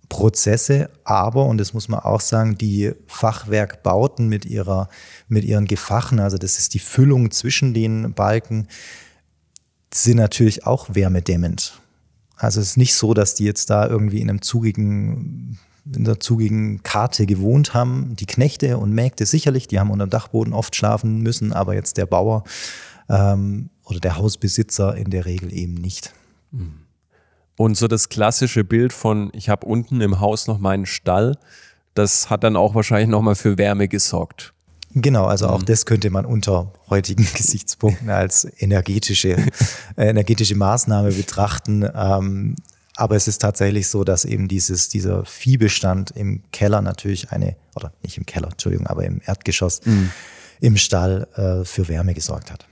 Prozesse, 0.09 0.91
aber, 1.05 1.47
und 1.47 1.59
das 1.59 1.75
muss 1.75 1.89
man 1.89 2.01
auch 2.01 2.21
sagen, 2.21 2.57
die 2.57 2.93
Fachwerkbauten 3.07 4.29
mit, 4.29 4.45
ihrer, 4.45 4.89
mit 5.29 5.45
ihren 5.45 5.67
Gefachen, 5.67 6.21
also 6.21 6.39
das 6.39 6.59
ist 6.59 6.75
die 6.75 6.79
Füllung 6.79 7.31
zwischen 7.31 7.75
den 7.75 8.15
Balken, 8.15 8.69
sind 9.93 10.17
natürlich 10.17 10.67
auch 10.67 10.95
wärmedämmend. 10.95 11.81
Also 12.37 12.61
es 12.61 12.71
ist 12.71 12.77
nicht 12.77 12.95
so, 12.95 13.15
dass 13.15 13.35
die 13.35 13.45
jetzt 13.45 13.71
da 13.71 13.87
irgendwie 13.87 14.21
in 14.21 14.29
einem 14.29 14.43
zugigen, 14.43 15.59
in 15.93 16.05
der 16.05 16.21
zugigen 16.21 16.83
Karte 16.83 17.25
gewohnt 17.25 17.73
haben. 17.73 18.15
Die 18.17 18.27
Knechte 18.27 18.79
und 18.79 18.93
Mägde 18.93 19.25
sicherlich, 19.25 19.69
die 19.69 19.81
haben 19.81 19.91
unter 19.91 20.07
dem 20.07 20.11
Dachboden 20.11 20.53
oft 20.53 20.77
schlafen 20.77 21.23
müssen, 21.23 21.53
aber 21.53 21.75
jetzt 21.75 21.97
der 21.97 22.07
Bauer 22.07 22.45
ähm, 23.09 23.71
oder 23.85 24.01
der 24.01 24.19
Hausbesitzer 24.19 24.97
in 24.97 25.11
der 25.11 25.25
Regel 25.25 25.53
eben 25.53 25.75
nicht. 25.75 26.13
Mhm. 26.51 26.86
Und 27.57 27.77
so 27.77 27.89
das 27.89 28.09
klassische 28.09 28.65
Bild 28.65 28.93
von, 28.93 29.31
ich 29.33 29.49
habe 29.49 29.67
unten 29.67 30.01
im 30.01 30.21
Haus 30.21 30.47
noch 30.47 30.59
meinen 30.59 30.87
Stall, 30.87 31.39
das 31.95 32.29
hat 32.29 32.45
dann 32.45 32.57
auch 32.57 32.75
wahrscheinlich 32.75 33.09
nochmal 33.09 33.35
für 33.35 33.57
Wärme 33.57 33.89
gesorgt. 33.89 34.53
Genau, 34.93 35.27
also 35.27 35.49
auch 35.49 35.61
mhm. 35.61 35.67
das 35.67 35.85
könnte 35.85 36.11
man 36.11 36.25
unter 36.25 36.73
heutigen 36.89 37.27
Gesichtspunkten 37.35 38.11
als 38.11 38.47
energetische, 38.59 39.37
äh, 39.97 40.09
energetische 40.09 40.57
Maßnahme 40.57 41.13
betrachten. 41.13 41.89
Ähm, 41.95 42.57
aber 42.97 43.17
es 43.17 43.29
ist 43.29 43.43
tatsächlich 43.43 43.89
so, 43.89 44.05
dass 44.05 44.25
eben 44.25 44.49
dieses, 44.49 44.89
dieser 44.89 45.25
Viehbestand 45.27 46.13
im 46.13 46.43
Keller 46.51 46.81
natürlich 46.81 47.31
eine, 47.31 47.57
oder 47.75 47.93
nicht 48.03 48.17
im 48.17 48.25
Keller, 48.25 48.49
Entschuldigung, 48.49 48.87
aber 48.87 49.05
im 49.05 49.21
Erdgeschoss, 49.25 49.83
mhm. 49.85 50.11
im 50.61 50.79
Stall 50.79 51.29
äh, 51.37 51.65
für 51.65 51.89
Wärme 51.89 52.15
gesorgt 52.15 52.51
hat. 52.51 52.67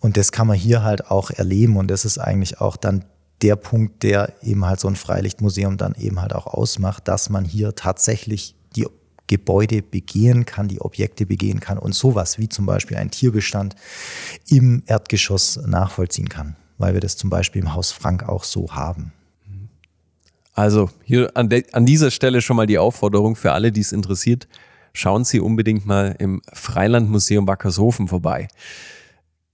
Und 0.00 0.16
das 0.16 0.32
kann 0.32 0.46
man 0.46 0.56
hier 0.56 0.82
halt 0.82 1.10
auch 1.10 1.30
erleben 1.30 1.76
und 1.76 1.88
das 1.88 2.06
ist 2.06 2.18
eigentlich 2.18 2.60
auch 2.60 2.76
dann 2.76 3.04
der 3.42 3.56
Punkt, 3.56 4.02
der 4.02 4.34
eben 4.42 4.64
halt 4.64 4.80
so 4.80 4.88
ein 4.88 4.96
Freilichtmuseum 4.96 5.76
dann 5.76 5.94
eben 5.94 6.20
halt 6.20 6.34
auch 6.34 6.46
ausmacht, 6.46 7.06
dass 7.08 7.30
man 7.30 7.44
hier 7.44 7.74
tatsächlich 7.74 8.54
die 8.74 8.86
Gebäude 9.28 9.82
begehen 9.82 10.44
kann, 10.44 10.68
die 10.68 10.80
Objekte 10.80 11.26
begehen 11.26 11.60
kann 11.60 11.78
und 11.78 11.94
sowas 11.94 12.38
wie 12.38 12.48
zum 12.48 12.66
Beispiel 12.66 12.96
ein 12.96 13.10
Tierbestand 13.10 13.76
im 14.48 14.82
Erdgeschoss 14.86 15.60
nachvollziehen 15.66 16.28
kann, 16.28 16.56
weil 16.78 16.94
wir 16.94 17.00
das 17.00 17.16
zum 17.16 17.30
Beispiel 17.30 17.62
im 17.62 17.74
Haus 17.74 17.92
Frank 17.92 18.28
auch 18.28 18.44
so 18.44 18.74
haben. 18.74 19.12
Also 20.54 20.90
hier 21.04 21.36
an, 21.36 21.48
an 21.70 21.86
dieser 21.86 22.10
Stelle 22.10 22.42
schon 22.42 22.56
mal 22.56 22.66
die 22.66 22.78
Aufforderung 22.78 23.36
für 23.36 23.52
alle, 23.52 23.70
die 23.70 23.80
es 23.80 23.92
interessiert, 23.92 24.48
schauen 24.92 25.22
Sie 25.22 25.38
unbedingt 25.38 25.86
mal 25.86 26.16
im 26.18 26.42
Freilandmuseum 26.52 27.46
Wackershofen 27.46 28.08
vorbei. 28.08 28.48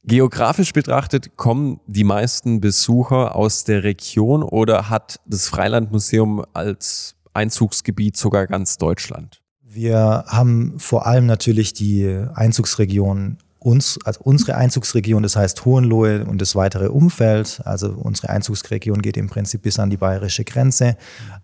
Geografisch 0.07 0.75
betrachtet 0.75 1.37
kommen 1.37 1.81
die 1.87 2.05
meisten 2.05 2.61
Besucher 2.61 3.35
aus 3.35 3.65
der 3.65 3.85
Region 3.85 4.43
oder 4.43 4.91
hat 4.91 5.19
das 5.27 5.49
Freilandmuseum 5.49 6.45
als 6.53 7.15
Einzugsgebiet 7.33 8.17
sogar 8.17 8.47
ganz 8.47 8.77
Deutschland? 8.77 9.41
Wir 9.63 10.25
haben 10.29 10.79
vor 10.79 11.07
allem 11.07 11.25
natürlich 11.25 11.73
die 11.73 12.07
Einzugsregion 12.35 13.39
uns, 13.59 13.99
also 14.05 14.21
unsere 14.23 14.57
Einzugsregion, 14.57 15.23
das 15.23 15.37
heißt 15.37 15.65
Hohenlohe 15.65 16.27
und 16.27 16.41
das 16.41 16.55
weitere 16.55 16.89
Umfeld. 16.89 17.63
Also 17.65 17.89
unsere 17.93 18.29
Einzugsregion 18.29 19.01
geht 19.01 19.17
im 19.17 19.31
Prinzip 19.31 19.63
bis 19.63 19.79
an 19.79 19.89
die 19.89 19.97
bayerische 19.97 20.45
Grenze, 20.45 20.99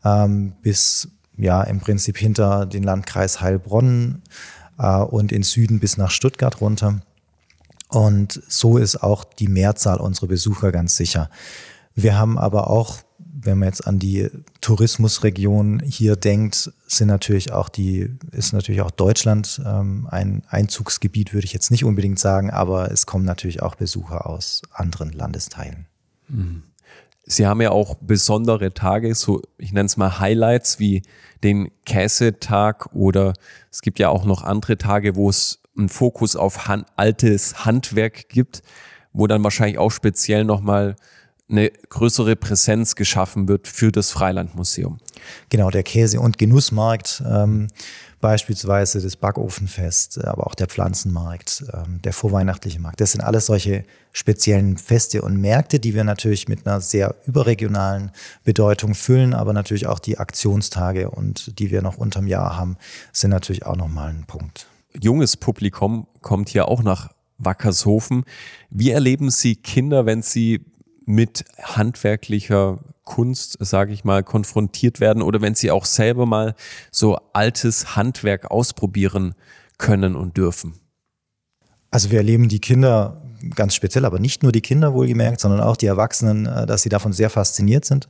ähm, 0.05 0.53
bis 0.61 1.09
ja 1.38 1.62
im 1.62 1.81
Prinzip 1.81 2.18
hinter 2.18 2.66
den 2.66 2.83
Landkreis 2.83 3.40
Heilbronn 3.40 4.20
äh, 4.79 4.99
und 4.99 5.33
in 5.33 5.42
Süden 5.42 5.81
bis 5.81 5.96
nach 5.96 6.11
Stuttgart 6.11 6.61
runter. 6.61 7.01
Und 7.90 8.40
so 8.48 8.79
ist 8.79 9.03
auch 9.03 9.24
die 9.24 9.48
Mehrzahl 9.48 9.98
unserer 9.98 10.29
Besucher 10.29 10.70
ganz 10.70 10.96
sicher. 10.96 11.29
Wir 11.94 12.16
haben 12.16 12.38
aber 12.38 12.70
auch, 12.70 12.98
wenn 13.18 13.59
man 13.59 13.68
jetzt 13.68 13.87
an 13.87 13.98
die 13.98 14.29
Tourismusregion 14.61 15.81
hier 15.81 16.14
denkt, 16.14 16.72
sind 16.87 17.09
natürlich 17.09 17.53
auch 17.53 17.68
die, 17.68 18.16
ist 18.31 18.53
natürlich 18.53 18.83
auch 18.83 18.92
Deutschland 18.92 19.61
ähm, 19.66 20.07
ein 20.11 20.44
Einzugsgebiet, 20.48 21.35
würde 21.35 21.46
ich 21.46 21.53
jetzt 21.53 21.70
nicht 21.70 21.85
unbedingt 21.85 22.20
sagen, 22.20 22.50
aber 22.50 22.92
es 22.92 23.07
kommen 23.07 23.24
natürlich 23.24 23.61
auch 23.61 23.74
Besucher 23.74 24.26
aus 24.26 24.62
anderen 24.72 25.11
Landesteilen. 25.11 25.87
Mhm. 26.29 26.62
Sie 27.24 27.46
haben 27.46 27.61
ja 27.61 27.70
auch 27.70 27.96
besondere 28.00 28.72
Tage, 28.72 29.14
so 29.14 29.42
ich 29.59 29.72
nenne 29.72 29.87
es 29.87 29.96
mal 29.96 30.20
Highlights 30.20 30.79
wie 30.79 31.03
den 31.42 31.70
Käsetag 31.87 32.92
oder 32.94 33.35
es 33.70 33.83
gibt 33.83 33.98
ja 33.98 34.09
auch 34.09 34.24
noch 34.24 34.42
andere 34.42 34.79
Tage, 34.79 35.16
wo 35.16 35.29
es 35.29 35.60
einen 35.76 35.88
Fokus 35.88 36.37
auf 36.37 36.66
han 36.68 36.85
altes 36.96 37.64
Handwerk 37.64 38.28
gibt, 38.28 38.62
wo 39.12 39.26
dann 39.26 39.42
wahrscheinlich 39.42 39.78
auch 39.78 39.90
speziell 39.90 40.44
nochmal 40.44 40.96
eine 41.50 41.70
größere 41.70 42.37
Präsenz 42.37 42.94
geschaffen 42.94 43.48
wird 43.48 43.66
für 43.66 43.90
das 43.90 44.11
Freilandmuseum. 44.11 44.98
Genau, 45.48 45.70
der 45.70 45.83
Käse- 45.83 46.20
und 46.20 46.38
Genussmarkt, 46.38 47.22
ähm, 47.28 47.68
beispielsweise 48.20 49.00
das 49.00 49.16
Backofenfest, 49.16 50.24
aber 50.24 50.46
auch 50.46 50.54
der 50.54 50.68
Pflanzenmarkt, 50.68 51.64
ähm, 51.72 52.00
der 52.02 52.12
vorweihnachtliche 52.12 52.78
Markt. 52.78 53.00
Das 53.00 53.12
sind 53.12 53.22
alles 53.22 53.46
solche 53.46 53.85
speziellen 54.12 54.76
Feste 54.76 55.22
und 55.22 55.40
Märkte, 55.40 55.80
die 55.80 55.94
wir 55.94 56.04
natürlich 56.04 56.46
mit 56.48 56.66
einer 56.66 56.80
sehr 56.80 57.16
überregionalen 57.26 58.12
Bedeutung 58.44 58.94
füllen, 58.94 59.35
aber 59.35 59.52
natürlich 59.52 59.87
auch 59.87 59.98
die 59.98 60.18
Aktionstage 60.18 61.11
und 61.11 61.59
die 61.59 61.70
wir 61.70 61.83
noch 61.83 61.96
unterm 61.96 62.26
Jahr 62.26 62.56
haben, 62.56 62.76
sind 63.12 63.30
natürlich 63.30 63.66
auch 63.66 63.76
nochmal 63.76 64.11
ein 64.11 64.24
Punkt 64.26 64.66
junges 64.98 65.37
Publikum 65.37 66.07
kommt 66.20 66.48
hier 66.48 66.68
auch 66.68 66.83
nach 66.83 67.11
Wackershofen. 67.38 68.24
Wie 68.70 68.90
erleben 68.90 69.31
Sie 69.31 69.57
Kinder, 69.57 70.07
wenn 70.07 70.22
sie 70.22 70.64
mit 71.07 71.44
handwerklicher 71.62 72.79
Kunst, 73.05 73.57
sage 73.61 73.92
ich 73.92 74.05
mal, 74.05 74.22
konfrontiert 74.22 75.00
werden 75.00 75.22
oder 75.22 75.40
wenn 75.40 75.55
sie 75.55 75.70
auch 75.70 75.85
selber 75.85 76.26
mal 76.26 76.55
so 76.92 77.16
altes 77.33 77.96
Handwerk 77.96 78.50
ausprobieren 78.50 79.35
können 79.79 80.14
und 80.14 80.37
dürfen? 80.37 80.74
Also 81.90 82.11
wir 82.11 82.18
erleben 82.18 82.48
die 82.48 82.61
Kinder 82.61 83.20
ganz 83.57 83.74
speziell, 83.74 84.05
aber 84.05 84.20
nicht 84.20 84.42
nur 84.42 84.53
die 84.53 84.61
Kinder 84.61 84.94
wohlgemerkt, 84.94 85.40
sondern 85.40 85.61
auch 85.61 85.76
die 85.76 85.87
Erwachsenen, 85.87 86.46
äh, 86.46 86.66
dass 86.66 86.83
sie 86.83 86.88
davon 86.88 87.12
sehr 87.12 87.31
fasziniert 87.31 87.85
sind, 87.85 88.09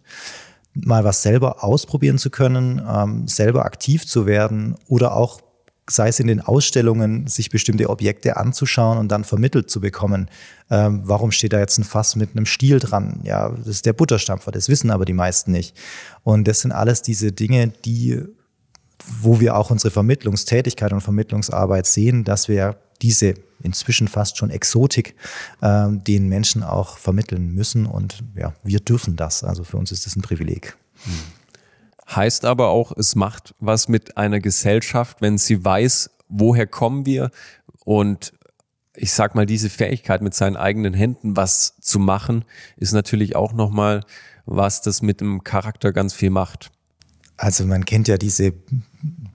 mal 0.74 1.04
was 1.04 1.22
selber 1.22 1.64
ausprobieren 1.64 2.18
zu 2.18 2.30
können, 2.30 2.82
ähm, 2.86 3.26
selber 3.26 3.64
aktiv 3.64 4.06
zu 4.06 4.26
werden 4.26 4.76
oder 4.86 5.16
auch 5.16 5.40
sei 5.90 6.08
es 6.08 6.20
in 6.20 6.28
den 6.28 6.40
Ausstellungen, 6.40 7.26
sich 7.26 7.50
bestimmte 7.50 7.90
Objekte 7.90 8.36
anzuschauen 8.36 8.98
und 8.98 9.08
dann 9.08 9.24
vermittelt 9.24 9.70
zu 9.70 9.80
bekommen. 9.80 10.30
Ähm, 10.70 11.02
warum 11.04 11.32
steht 11.32 11.52
da 11.52 11.58
jetzt 11.58 11.78
ein 11.78 11.84
Fass 11.84 12.16
mit 12.16 12.30
einem 12.30 12.46
Stiel 12.46 12.78
dran? 12.78 13.20
Ja, 13.24 13.50
das 13.50 13.66
ist 13.66 13.86
der 13.86 13.92
Butterstampfer, 13.92 14.52
das 14.52 14.68
wissen 14.68 14.90
aber 14.90 15.04
die 15.04 15.12
meisten 15.12 15.50
nicht. 15.50 15.76
Und 16.22 16.46
das 16.46 16.60
sind 16.60 16.72
alles 16.72 17.02
diese 17.02 17.32
Dinge, 17.32 17.68
die, 17.84 18.20
wo 19.20 19.40
wir 19.40 19.56
auch 19.56 19.70
unsere 19.70 19.90
Vermittlungstätigkeit 19.90 20.92
und 20.92 21.00
Vermittlungsarbeit 21.00 21.86
sehen, 21.86 22.24
dass 22.24 22.48
wir 22.48 22.76
diese 23.02 23.34
inzwischen 23.62 24.08
fast 24.08 24.38
schon 24.38 24.50
Exotik 24.50 25.14
äh, 25.60 25.88
den 25.90 26.28
Menschen 26.28 26.62
auch 26.62 26.98
vermitteln 26.98 27.52
müssen. 27.52 27.86
Und 27.86 28.22
ja, 28.36 28.54
wir 28.62 28.80
dürfen 28.80 29.16
das. 29.16 29.44
Also 29.44 29.64
für 29.64 29.76
uns 29.76 29.92
ist 29.92 30.06
das 30.06 30.16
ein 30.16 30.22
Privileg. 30.22 30.76
Mhm. 31.04 31.39
Heißt 32.14 32.44
aber 32.44 32.68
auch, 32.68 32.92
es 32.96 33.14
macht 33.14 33.54
was 33.60 33.88
mit 33.88 34.16
einer 34.16 34.40
Gesellschaft, 34.40 35.20
wenn 35.20 35.38
sie 35.38 35.64
weiß, 35.64 36.10
woher 36.28 36.66
kommen 36.66 37.06
wir 37.06 37.30
und 37.84 38.32
ich 38.96 39.12
sag 39.12 39.34
mal, 39.34 39.46
diese 39.46 39.70
Fähigkeit 39.70 40.20
mit 40.20 40.34
seinen 40.34 40.56
eigenen 40.56 40.92
Händen 40.92 41.36
was 41.36 41.76
zu 41.80 41.98
machen, 41.98 42.44
ist 42.76 42.92
natürlich 42.92 43.36
auch 43.36 43.52
nochmal 43.52 44.02
was, 44.44 44.82
das 44.82 45.00
mit 45.00 45.20
dem 45.20 45.44
Charakter 45.44 45.92
ganz 45.92 46.12
viel 46.12 46.30
macht. 46.30 46.70
Also 47.36 47.64
man 47.64 47.84
kennt 47.84 48.08
ja 48.08 48.18
diese 48.18 48.52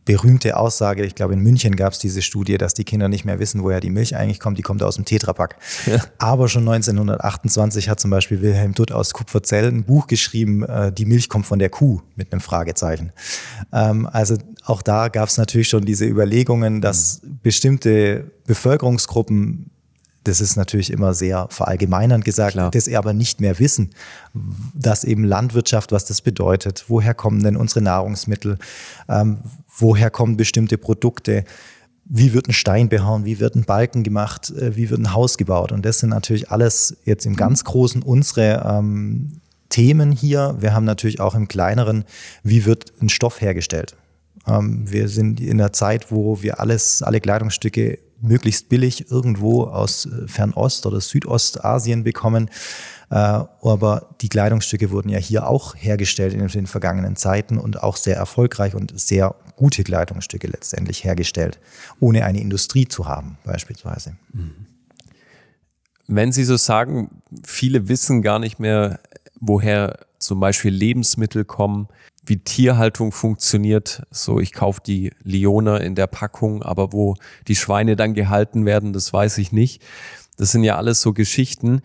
berühmte 0.05 0.55
Aussage, 0.55 1.03
ich 1.03 1.15
glaube 1.15 1.33
in 1.33 1.39
München 1.39 1.75
gab 1.75 1.93
es 1.93 1.99
diese 1.99 2.21
Studie, 2.21 2.57
dass 2.57 2.75
die 2.75 2.83
Kinder 2.83 3.09
nicht 3.09 3.25
mehr 3.25 3.39
wissen, 3.39 3.63
woher 3.63 3.79
die 3.79 3.89
Milch 3.89 4.15
eigentlich 4.15 4.39
kommt, 4.39 4.57
die 4.57 4.61
kommt 4.61 4.83
aus 4.83 4.95
dem 4.95 5.05
Tetrapack. 5.05 5.57
Ja. 5.87 5.99
Aber 6.19 6.47
schon 6.47 6.67
1928 6.67 7.89
hat 7.89 7.99
zum 7.99 8.11
Beispiel 8.11 8.41
Wilhelm 8.41 8.73
Dutt 8.73 8.91
aus 8.91 9.13
Kupferzell 9.13 9.67
ein 9.67 9.83
Buch 9.83 10.07
geschrieben, 10.07 10.63
äh, 10.63 10.91
die 10.91 11.05
Milch 11.05 11.27
kommt 11.27 11.47
von 11.47 11.59
der 11.59 11.69
Kuh 11.69 12.01
mit 12.15 12.31
einem 12.31 12.41
Fragezeichen. 12.41 13.11
Ähm, 13.73 14.07
also 14.11 14.37
auch 14.63 14.81
da 14.81 15.07
gab 15.07 15.29
es 15.29 15.37
natürlich 15.37 15.69
schon 15.69 15.85
diese 15.85 16.05
Überlegungen, 16.05 16.81
dass 16.81 17.21
mhm. 17.21 17.39
bestimmte 17.41 18.31
Bevölkerungsgruppen 18.45 19.71
das 20.25 20.41
ist 20.41 20.55
natürlich 20.55 20.91
immer 20.91 21.13
sehr 21.13 21.47
verallgemeinernd 21.49 22.25
gesagt, 22.25 22.53
Klar. 22.53 22.71
das 22.71 22.91
aber 22.93 23.13
nicht 23.13 23.41
mehr 23.41 23.59
wissen, 23.59 23.91
dass 24.73 25.03
eben 25.03 25.23
Landwirtschaft, 25.23 25.91
was 25.91 26.05
das 26.05 26.21
bedeutet, 26.21 26.85
woher 26.87 27.13
kommen 27.13 27.43
denn 27.43 27.55
unsere 27.55 27.81
Nahrungsmittel, 27.81 28.57
ähm, 29.07 29.37
woher 29.77 30.09
kommen 30.09 30.35
bestimmte 30.35 30.77
Produkte, 30.77 31.45
wie 32.05 32.33
wird 32.33 32.47
ein 32.47 32.53
Stein 32.53 32.89
behauen, 32.89 33.25
wie 33.25 33.39
wird 33.39 33.55
ein 33.55 33.63
Balken 33.63 34.03
gemacht, 34.03 34.51
äh, 34.51 34.75
wie 34.75 34.89
wird 34.89 34.99
ein 34.99 35.13
Haus 35.13 35.37
gebaut. 35.37 35.71
Und 35.71 35.85
das 35.85 35.99
sind 35.99 36.09
natürlich 36.09 36.51
alles 36.51 36.97
jetzt 37.05 37.25
im 37.25 37.35
ganz 37.35 37.63
Großen 37.63 38.01
unsere 38.01 38.63
ähm, 38.67 39.41
Themen 39.69 40.11
hier. 40.11 40.55
Wir 40.59 40.73
haben 40.73 40.85
natürlich 40.85 41.19
auch 41.19 41.35
im 41.35 41.47
Kleineren, 41.47 42.05
wie 42.43 42.65
wird 42.65 42.93
ein 43.01 43.09
Stoff 43.09 43.41
hergestellt. 43.41 43.95
Ähm, 44.47 44.89
wir 44.91 45.07
sind 45.07 45.39
in 45.39 45.59
einer 45.59 45.73
Zeit, 45.73 46.11
wo 46.11 46.41
wir 46.41 46.59
alles, 46.59 47.01
alle 47.01 47.19
Kleidungsstücke 47.19 47.99
möglichst 48.27 48.69
billig 48.69 49.11
irgendwo 49.11 49.63
aus 49.63 50.05
äh, 50.05 50.27
Fernost- 50.27 50.85
oder 50.85 51.01
Südostasien 51.01 52.03
bekommen. 52.03 52.49
Äh, 53.09 53.15
aber 53.15 54.09
die 54.21 54.29
Kleidungsstücke 54.29 54.91
wurden 54.91 55.09
ja 55.09 55.19
hier 55.19 55.47
auch 55.47 55.75
hergestellt 55.75 56.33
in 56.33 56.45
den 56.47 56.67
vergangenen 56.67 57.15
Zeiten 57.15 57.57
und 57.57 57.81
auch 57.83 57.97
sehr 57.97 58.17
erfolgreich 58.17 58.75
und 58.75 58.99
sehr 58.99 59.35
gute 59.55 59.83
Kleidungsstücke 59.83 60.47
letztendlich 60.47 61.03
hergestellt, 61.03 61.59
ohne 61.99 62.25
eine 62.25 62.41
Industrie 62.41 62.87
zu 62.87 63.07
haben 63.07 63.37
beispielsweise. 63.45 64.17
Wenn 66.07 66.31
Sie 66.31 66.43
so 66.43 66.57
sagen, 66.57 67.21
viele 67.43 67.87
wissen 67.87 68.21
gar 68.21 68.39
nicht 68.39 68.59
mehr, 68.59 68.99
woher 69.39 69.99
zum 70.19 70.39
Beispiel 70.39 70.71
Lebensmittel 70.71 71.45
kommen, 71.45 71.87
wie 72.25 72.37
Tierhaltung 72.37 73.11
funktioniert. 73.11 74.03
So, 74.11 74.39
ich 74.39 74.53
kaufe 74.53 74.81
die 74.85 75.11
Lione 75.23 75.79
in 75.79 75.95
der 75.95 76.07
Packung, 76.07 76.63
aber 76.63 76.91
wo 76.91 77.15
die 77.47 77.55
Schweine 77.55 77.95
dann 77.95 78.13
gehalten 78.13 78.65
werden, 78.65 78.93
das 78.93 79.13
weiß 79.13 79.37
ich 79.37 79.51
nicht. 79.51 79.81
Das 80.37 80.51
sind 80.51 80.63
ja 80.63 80.75
alles 80.77 81.01
so 81.01 81.13
Geschichten. 81.13 81.81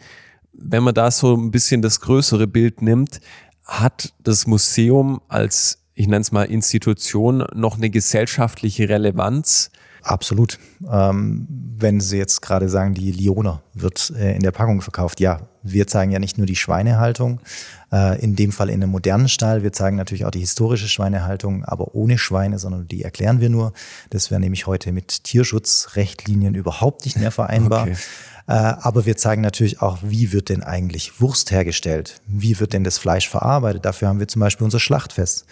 Wenn 0.52 0.82
man 0.82 0.94
da 0.94 1.10
so 1.10 1.36
ein 1.36 1.50
bisschen 1.50 1.82
das 1.82 2.00
größere 2.00 2.46
Bild 2.46 2.82
nimmt, 2.82 3.20
hat 3.64 4.12
das 4.22 4.46
Museum 4.46 5.20
als, 5.28 5.78
ich 5.94 6.06
nenne 6.06 6.22
es 6.22 6.32
mal 6.32 6.44
Institution, 6.44 7.44
noch 7.54 7.76
eine 7.76 7.90
gesellschaftliche 7.90 8.88
Relevanz? 8.88 9.70
Absolut. 10.02 10.58
Ähm, 10.90 11.46
wenn 11.48 12.00
Sie 12.00 12.16
jetzt 12.16 12.40
gerade 12.40 12.68
sagen, 12.68 12.94
die 12.94 13.12
Liona 13.12 13.62
wird 13.74 14.12
äh, 14.16 14.34
in 14.34 14.40
der 14.40 14.50
Packung 14.50 14.80
verkauft, 14.80 15.20
ja, 15.20 15.42
wir 15.62 15.86
zeigen 15.86 16.10
ja 16.10 16.18
nicht 16.18 16.38
nur 16.38 16.46
die 16.46 16.56
Schweinehaltung, 16.56 17.40
äh, 17.92 18.20
in 18.20 18.36
dem 18.36 18.52
Fall 18.52 18.68
in 18.68 18.82
einem 18.82 18.90
modernen 18.90 19.28
Stall, 19.28 19.62
wir 19.62 19.72
zeigen 19.72 19.96
natürlich 19.96 20.24
auch 20.24 20.30
die 20.30 20.40
historische 20.40 20.88
Schweinehaltung, 20.88 21.64
aber 21.64 21.94
ohne 21.94 22.18
Schweine, 22.18 22.58
sondern 22.58 22.86
die 22.86 23.02
erklären 23.02 23.40
wir 23.40 23.50
nur. 23.50 23.72
Das 24.10 24.30
wäre 24.30 24.40
nämlich 24.40 24.66
heute 24.66 24.92
mit 24.92 25.24
Tierschutzrechtlinien 25.24 26.54
überhaupt 26.54 27.04
nicht 27.04 27.16
mehr 27.16 27.30
vereinbar. 27.30 27.82
Okay. 27.82 27.96
Äh, 28.46 28.52
aber 28.52 29.06
wir 29.06 29.16
zeigen 29.16 29.42
natürlich 29.42 29.80
auch, 29.80 29.98
wie 30.02 30.32
wird 30.32 30.48
denn 30.48 30.62
eigentlich 30.62 31.20
Wurst 31.20 31.52
hergestellt? 31.52 32.20
Wie 32.26 32.58
wird 32.58 32.72
denn 32.72 32.82
das 32.82 32.98
Fleisch 32.98 33.28
verarbeitet? 33.28 33.84
Dafür 33.84 34.08
haben 34.08 34.18
wir 34.18 34.28
zum 34.28 34.40
Beispiel 34.40 34.64
unser 34.64 34.80
Schlachtfest. 34.80 35.46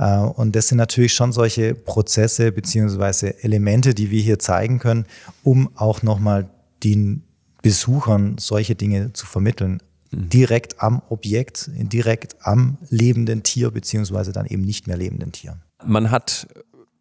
Äh, 0.00 0.16
und 0.16 0.56
das 0.56 0.68
sind 0.68 0.78
natürlich 0.78 1.14
schon 1.14 1.32
solche 1.32 1.74
Prozesse 1.74 2.50
beziehungsweise 2.50 3.44
Elemente, 3.44 3.94
die 3.94 4.10
wir 4.10 4.20
hier 4.20 4.38
zeigen 4.38 4.80
können, 4.80 5.06
um 5.44 5.70
auch 5.76 6.02
nochmal 6.02 6.50
den 6.82 7.22
Besuchern 7.62 8.36
solche 8.38 8.74
Dinge 8.74 9.12
zu 9.12 9.26
vermitteln. 9.26 9.80
Mhm. 10.10 10.28
Direkt 10.28 10.80
am 10.80 11.02
Objekt, 11.08 11.70
direkt 11.74 12.36
am 12.40 12.78
lebenden 12.88 13.42
Tier, 13.42 13.70
beziehungsweise 13.70 14.32
dann 14.32 14.46
eben 14.46 14.62
nicht 14.62 14.86
mehr 14.86 14.96
lebenden 14.96 15.32
Tier. 15.32 15.58
Man 15.84 16.10
hat 16.10 16.46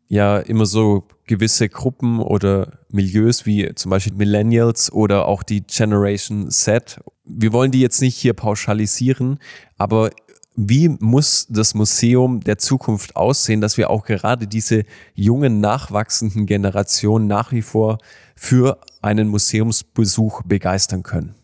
ja 0.08 0.40
immer 0.40 0.66
so 0.66 1.08
gewisse 1.28 1.70
Gruppen 1.70 2.20
oder 2.20 2.80
Milieus 2.90 3.46
wie 3.46 3.74
zum 3.76 3.92
Beispiel 3.92 4.14
Millennials 4.14 4.92
oder 4.92 5.28
auch 5.28 5.44
die 5.44 5.62
Generation 5.62 6.50
Z. 6.50 7.00
Wir 7.26 7.54
wollen 7.54 7.72
die 7.72 7.82
jetzt 7.82 8.02
nicht 8.02 8.18
hier 8.18 8.34
pauschalisieren, 8.34 9.40
aber 9.78 10.10
wie 10.56 10.90
muss 10.90 11.48
das 11.50 11.74
Museum 11.74 12.42
der 12.42 12.58
Zukunft 12.58 13.16
aussehen, 13.16 13.62
dass 13.62 13.78
wir 13.78 13.90
auch 13.90 14.04
gerade 14.04 14.46
diese 14.46 14.84
jungen, 15.14 15.62
nachwachsenden 15.62 16.46
Generationen 16.48 17.28
nach 17.28 17.54
wie 17.54 17.62
vor 17.62 18.00
für 18.36 18.80
einen 19.02 19.30
Museumsbesuch 19.30 20.42
begeistern 20.44 21.04
können? 21.04 21.36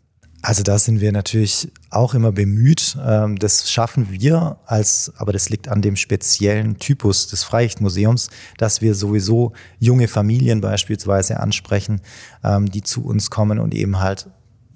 Also 0.45 0.61
da 0.61 0.77
sind 0.77 1.01
wir 1.01 1.11
natürlich 1.11 1.71
auch 1.89 2.13
immer 2.13 2.31
bemüht. 2.31 2.95
Ähm, 3.03 3.39
das 3.39 3.71
schaffen 3.71 4.11
wir 4.11 4.59
als, 4.67 5.11
aber 5.17 5.33
das 5.33 5.49
liegt 5.49 5.67
an 5.69 5.81
dem 5.81 5.95
speziellen 5.95 6.77
Typus 6.77 7.27
des 7.27 7.43
Freilichtmuseums, 7.43 8.29
dass 8.59 8.79
wir 8.79 8.93
sowieso 8.93 9.53
junge 9.79 10.07
Familien 10.07 10.61
beispielsweise 10.61 11.39
ansprechen, 11.39 11.99
ähm, 12.43 12.69
die 12.69 12.83
zu 12.83 13.03
uns 13.03 13.31
kommen 13.31 13.57
und 13.57 13.73
eben 13.73 13.99
halt 13.99 14.29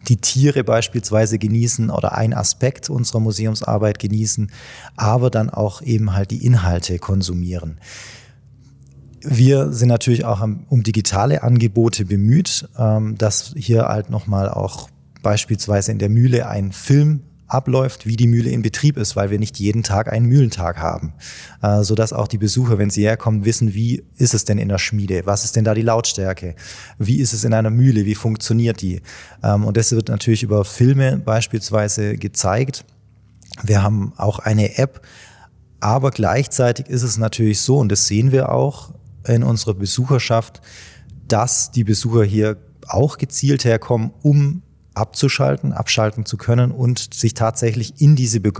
die 0.08 0.17
Tiere 0.17 0.63
beispielsweise 0.63 1.38
genießen 1.38 1.91
oder 1.91 2.17
ein 2.17 2.34
Aspekt 2.34 2.89
unserer 2.89 3.19
Museumsarbeit 3.19 3.99
genießen, 3.99 4.51
aber 4.95 5.29
dann 5.29 5.51
auch 5.51 5.84
eben 5.84 6.15
halt 6.15 6.32
die 6.32 6.43
Inhalte 6.43 6.97
konsumieren. 6.97 7.79
Wir 9.21 9.71
sind 9.71 9.89
natürlich 9.89 10.25
auch 10.25 10.41
um 10.41 10.82
digitale 10.82 11.43
Angebote 11.43 12.05
bemüht, 12.05 12.67
ähm, 12.75 13.19
dass 13.19 13.53
hier 13.55 13.84
halt 13.84 14.10
nochmal 14.10 14.49
auch 14.49 14.89
beispielsweise 15.21 15.91
in 15.91 15.99
der 15.99 16.10
Mühle 16.10 16.47
ein 16.47 16.71
Film 16.71 17.21
abläuft, 17.49 18.05
wie 18.05 18.15
die 18.15 18.27
Mühle 18.27 18.51
in 18.51 18.62
Betrieb 18.62 18.95
ist, 18.97 19.15
weil 19.15 19.32
wir 19.32 19.39
nicht 19.39 19.58
jeden 19.60 19.84
Tag 19.84 20.12
einen 20.12 20.27
Mühlentag 20.27 20.77
haben, 20.77 21.13
äh, 21.62 21.84
so 21.84 21.95
dass 21.95 22.13
auch 22.13 22.27
die 22.27 22.38
Besucher, 22.38 22.77
wenn 22.77 22.89
sie 22.89 23.03
herkommen, 23.03 23.43
wissen, 23.43 23.73
wie 23.73 24.03
ist 24.17 24.34
es 24.34 24.45
denn 24.45 24.60
in 24.60 24.69
der 24.69 24.77
Schmiede, 24.77 25.25
was 25.25 25.43
ist 25.43 25.55
denn 25.55 25.65
da 25.65 25.73
die 25.73 25.82
Lautstärke, 25.82 26.55
wie 26.99 27.19
ist 27.19 27.34
es 27.34 27.43
in 27.43 27.53
einer 27.53 27.71
Mühle, 27.71 28.05
wie 28.05 28.15
funktioniert 28.15 28.82
die. 28.82 29.01
Ähm, 29.43 29.65
und 29.65 29.77
das 29.77 29.91
wird 29.91 30.10
natürlich 30.10 30.43
über 30.43 30.63
Filme 30.63 31.17
beispielsweise 31.17 32.17
gezeigt. 32.17 32.86
Wir 33.63 33.82
haben 33.82 34.13
auch 34.17 34.39
eine 34.39 34.77
App, 34.77 35.01
aber 35.79 36.12
gleichzeitig 36.12 36.88
ist 36.88 37.03
es 37.03 37.17
natürlich 37.17 37.62
so, 37.62 37.77
und 37.77 37.91
das 37.91 38.05
sehen 38.05 38.32
wir 38.32 38.51
auch 38.51 38.93
in 39.27 39.43
unserer 39.43 39.73
Besucherschaft, 39.73 40.62
dass 41.27 41.71
die 41.71 41.84
Besucher 41.84 42.23
hier 42.23 42.58
auch 42.88 43.17
gezielt 43.17 43.65
herkommen, 43.65 44.12
um 44.21 44.62
abzuschalten, 44.99 45.73
abschalten 45.73 46.25
zu 46.25 46.38
können 46.38 46.71
und 46.71 47.13
sich 47.13 47.33
tatsächlich 47.33 48.01
in 48.01 48.15
diese 48.15 48.39
Be 48.39 48.51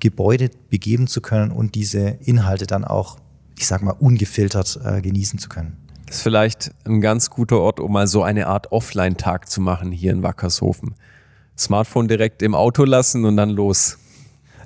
Gebäude 0.00 0.50
begeben 0.70 1.08
zu 1.08 1.20
können 1.20 1.50
und 1.50 1.74
diese 1.74 1.98
Inhalte 2.24 2.68
dann 2.68 2.84
auch, 2.84 3.18
ich 3.58 3.66
sag 3.66 3.82
mal, 3.82 3.96
ungefiltert 3.98 4.78
äh, 4.84 5.00
genießen 5.00 5.40
zu 5.40 5.48
können. 5.48 5.76
Das 6.06 6.18
ist 6.18 6.22
vielleicht 6.22 6.70
ein 6.84 7.00
ganz 7.00 7.30
guter 7.30 7.58
Ort, 7.58 7.80
um 7.80 7.92
mal 7.92 8.06
so 8.06 8.22
eine 8.22 8.46
Art 8.46 8.70
Offline-Tag 8.70 9.48
zu 9.50 9.60
machen 9.60 9.90
hier 9.90 10.12
in 10.12 10.22
Wackershofen. 10.22 10.94
Smartphone 11.58 12.06
direkt 12.06 12.42
im 12.42 12.54
Auto 12.54 12.84
lassen 12.84 13.24
und 13.24 13.36
dann 13.36 13.50
los. 13.50 13.98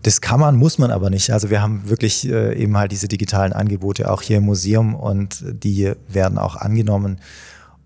Das 0.02 0.20
kann 0.20 0.40
man, 0.40 0.56
muss 0.56 0.78
man 0.78 0.90
aber 0.90 1.10
nicht. 1.10 1.30
Also 1.30 1.48
wir 1.48 1.62
haben 1.62 1.88
wirklich 1.88 2.28
äh, 2.28 2.60
eben 2.60 2.76
halt 2.76 2.92
diese 2.92 3.08
digitalen 3.08 3.52
Angebote 3.52 4.10
auch 4.10 4.20
hier 4.20 4.38
im 4.38 4.44
Museum 4.44 4.94
und 4.94 5.44
die 5.46 5.92
werden 6.08 6.38
auch 6.38 6.56
angenommen. 6.56 7.20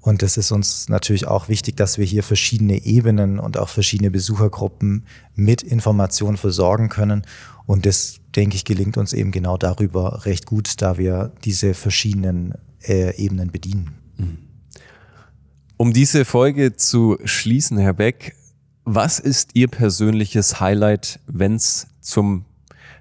Und 0.07 0.23
es 0.23 0.37
ist 0.37 0.53
uns 0.53 0.89
natürlich 0.89 1.27
auch 1.27 1.49
wichtig, 1.49 1.77
dass 1.77 1.99
wir 1.99 2.05
hier 2.05 2.23
verschiedene 2.23 2.85
Ebenen 2.85 3.41
und 3.41 3.59
auch 3.59 3.69
verschiedene 3.69 4.13
Besuchergruppen 4.13 5.05
mit 5.35 5.65
Informationen 5.65 6.37
versorgen 6.37 6.89
können. 6.89 7.23
Und 7.67 7.87
das, 7.87 8.21
denke 8.37 8.55
ich, 8.55 8.65
gelingt 8.65 8.99
uns 8.99 9.13
eben 9.13 9.33
genau 9.33 9.57
darüber 9.57 10.25
recht 10.25 10.47
gut, 10.47 10.81
da 10.81 10.97
wir 10.97 11.33
diese 11.43 11.75
verschiedenen 11.75 12.55
äh, 12.85 13.17
Ebenen 13.17 13.51
bedienen. 13.51 13.97
Um 15.77 15.93
diese 15.93 16.25
Folge 16.25 16.77
zu 16.77 17.19
schließen, 17.25 17.77
Herr 17.77 17.95
Beck, 17.95 18.37
was 18.85 19.19
ist 19.19 19.51
Ihr 19.55 19.67
persönliches 19.67 20.61
Highlight, 20.61 21.19
wenn 21.27 21.57
es 21.57 21.89
zum 22.01 22.45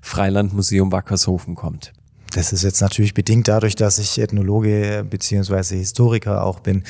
Freilandmuseum 0.02 0.91
Wackershofen 0.91 1.54
kommt? 1.54 1.94
Das 2.36 2.52
ist 2.52 2.63
jetzt 2.63 2.82
natürlich 2.82 3.13
bedingt 3.13 3.48
dadurch, 3.48 3.78
dass 3.78 3.98
ich 3.98 4.19
Ethnologe 4.19 5.06
beziehungsweise 5.10 5.76
Historiker 5.76 6.43
auch 6.43 6.60
bin, 6.60 6.84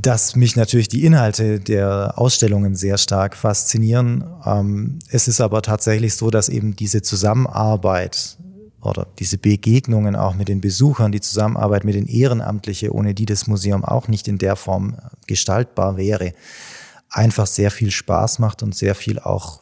dass 0.00 0.36
mich 0.36 0.54
natürlich 0.54 0.86
die 0.86 1.04
Inhalte 1.04 1.58
der 1.58 2.14
Ausstellungen 2.16 2.76
sehr 2.76 2.96
stark 2.96 3.36
faszinieren. 3.36 4.24
Ähm, 4.46 5.00
es 5.08 5.26
ist 5.26 5.40
aber 5.40 5.62
tatsächlich 5.62 6.14
so, 6.14 6.30
dass 6.30 6.48
eben 6.48 6.76
diese 6.76 7.02
Zusammenarbeit 7.02 8.38
oder 8.80 9.08
diese 9.18 9.36
Begegnungen 9.36 10.14
auch 10.14 10.36
mit 10.36 10.46
den 10.46 10.60
Besuchern, 10.60 11.10
die 11.10 11.20
Zusammenarbeit 11.20 11.82
mit 11.82 11.96
den 11.96 12.06
Ehrenamtlichen, 12.06 12.90
ohne 12.90 13.14
die 13.14 13.26
das 13.26 13.48
Museum 13.48 13.84
auch 13.84 14.06
nicht 14.06 14.28
in 14.28 14.38
der 14.38 14.54
Form 14.54 14.96
gestaltbar 15.26 15.96
wäre, 15.96 16.34
einfach 17.10 17.48
sehr 17.48 17.72
viel 17.72 17.90
Spaß 17.90 18.38
macht 18.38 18.62
und 18.62 18.76
sehr 18.76 18.94
viel 18.94 19.18
auch 19.18 19.60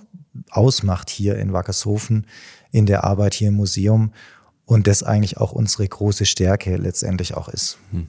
ausmacht 0.50 1.08
hier 1.08 1.36
in 1.38 1.54
Wackershofen 1.54 2.26
in 2.70 2.84
der 2.84 3.04
Arbeit 3.04 3.32
hier 3.32 3.48
im 3.48 3.54
Museum 3.54 4.12
und 4.68 4.86
das 4.86 5.02
eigentlich 5.02 5.38
auch 5.38 5.52
unsere 5.52 5.88
große 5.88 6.26
Stärke 6.26 6.76
letztendlich 6.76 7.34
auch 7.34 7.48
ist. 7.48 7.78
Hm. 7.90 8.08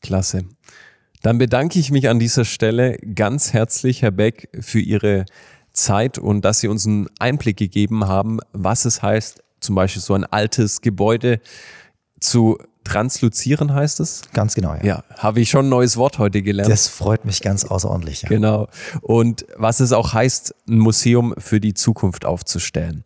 Klasse. 0.00 0.44
Dann 1.20 1.36
bedanke 1.36 1.80
ich 1.80 1.90
mich 1.90 2.08
an 2.08 2.20
dieser 2.20 2.44
Stelle 2.44 2.96
ganz 2.98 3.52
herzlich, 3.52 4.00
Herr 4.00 4.12
Beck, 4.12 4.48
für 4.60 4.78
Ihre 4.78 5.26
Zeit 5.72 6.16
und 6.16 6.44
dass 6.44 6.60
Sie 6.60 6.68
uns 6.68 6.86
einen 6.86 7.08
Einblick 7.18 7.56
gegeben 7.56 8.06
haben, 8.06 8.38
was 8.52 8.84
es 8.84 9.02
heißt, 9.02 9.42
zum 9.58 9.74
Beispiel 9.74 10.00
so 10.00 10.14
ein 10.14 10.24
altes 10.24 10.80
Gebäude 10.80 11.40
zu 12.20 12.56
transluzieren, 12.84 13.74
heißt 13.74 13.98
es? 13.98 14.22
Ganz 14.32 14.54
genau, 14.54 14.74
ja. 14.74 14.84
Ja, 14.84 15.04
habe 15.18 15.40
ich 15.40 15.50
schon 15.50 15.66
ein 15.66 15.70
neues 15.70 15.96
Wort 15.96 16.18
heute 16.18 16.40
gelernt. 16.40 16.70
Das 16.70 16.86
freut 16.86 17.24
mich 17.24 17.42
ganz 17.42 17.64
außerordentlich. 17.64 18.22
Ja. 18.22 18.28
Genau. 18.28 18.68
Und 19.02 19.44
was 19.56 19.80
es 19.80 19.90
auch 19.90 20.12
heißt, 20.12 20.54
ein 20.68 20.78
Museum 20.78 21.34
für 21.36 21.60
die 21.60 21.74
Zukunft 21.74 22.24
aufzustellen. 22.24 23.02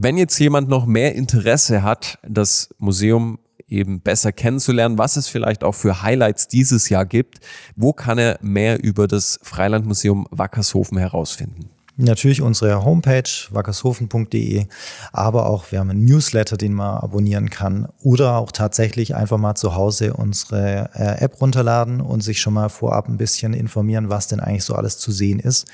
Wenn 0.00 0.16
jetzt 0.16 0.38
jemand 0.38 0.68
noch 0.68 0.86
mehr 0.86 1.16
Interesse 1.16 1.82
hat, 1.82 2.20
das 2.22 2.72
Museum 2.78 3.40
eben 3.66 4.00
besser 4.00 4.30
kennenzulernen, 4.30 4.96
was 4.96 5.16
es 5.16 5.26
vielleicht 5.26 5.64
auch 5.64 5.74
für 5.74 6.02
Highlights 6.02 6.46
dieses 6.46 6.88
Jahr 6.88 7.04
gibt, 7.04 7.40
wo 7.74 7.92
kann 7.92 8.16
er 8.16 8.38
mehr 8.40 8.80
über 8.80 9.08
das 9.08 9.40
Freilandmuseum 9.42 10.28
Wackershofen 10.30 10.98
herausfinden? 10.98 11.70
Natürlich 12.00 12.42
unsere 12.42 12.84
Homepage 12.84 13.28
wackershofen.de, 13.50 14.66
aber 15.12 15.46
auch 15.46 15.72
wir 15.72 15.80
haben 15.80 15.90
einen 15.90 16.04
Newsletter, 16.04 16.56
den 16.56 16.72
man 16.72 16.98
abonnieren 16.98 17.50
kann 17.50 17.88
oder 18.04 18.36
auch 18.36 18.52
tatsächlich 18.52 19.16
einfach 19.16 19.36
mal 19.36 19.56
zu 19.56 19.74
Hause 19.74 20.14
unsere 20.14 20.90
äh, 20.94 21.24
App 21.24 21.40
runterladen 21.40 22.00
und 22.00 22.22
sich 22.22 22.40
schon 22.40 22.54
mal 22.54 22.68
vorab 22.68 23.08
ein 23.08 23.16
bisschen 23.16 23.52
informieren, 23.52 24.10
was 24.10 24.28
denn 24.28 24.38
eigentlich 24.38 24.62
so 24.62 24.76
alles 24.76 24.98
zu 24.98 25.10
sehen 25.10 25.40
ist. 25.40 25.66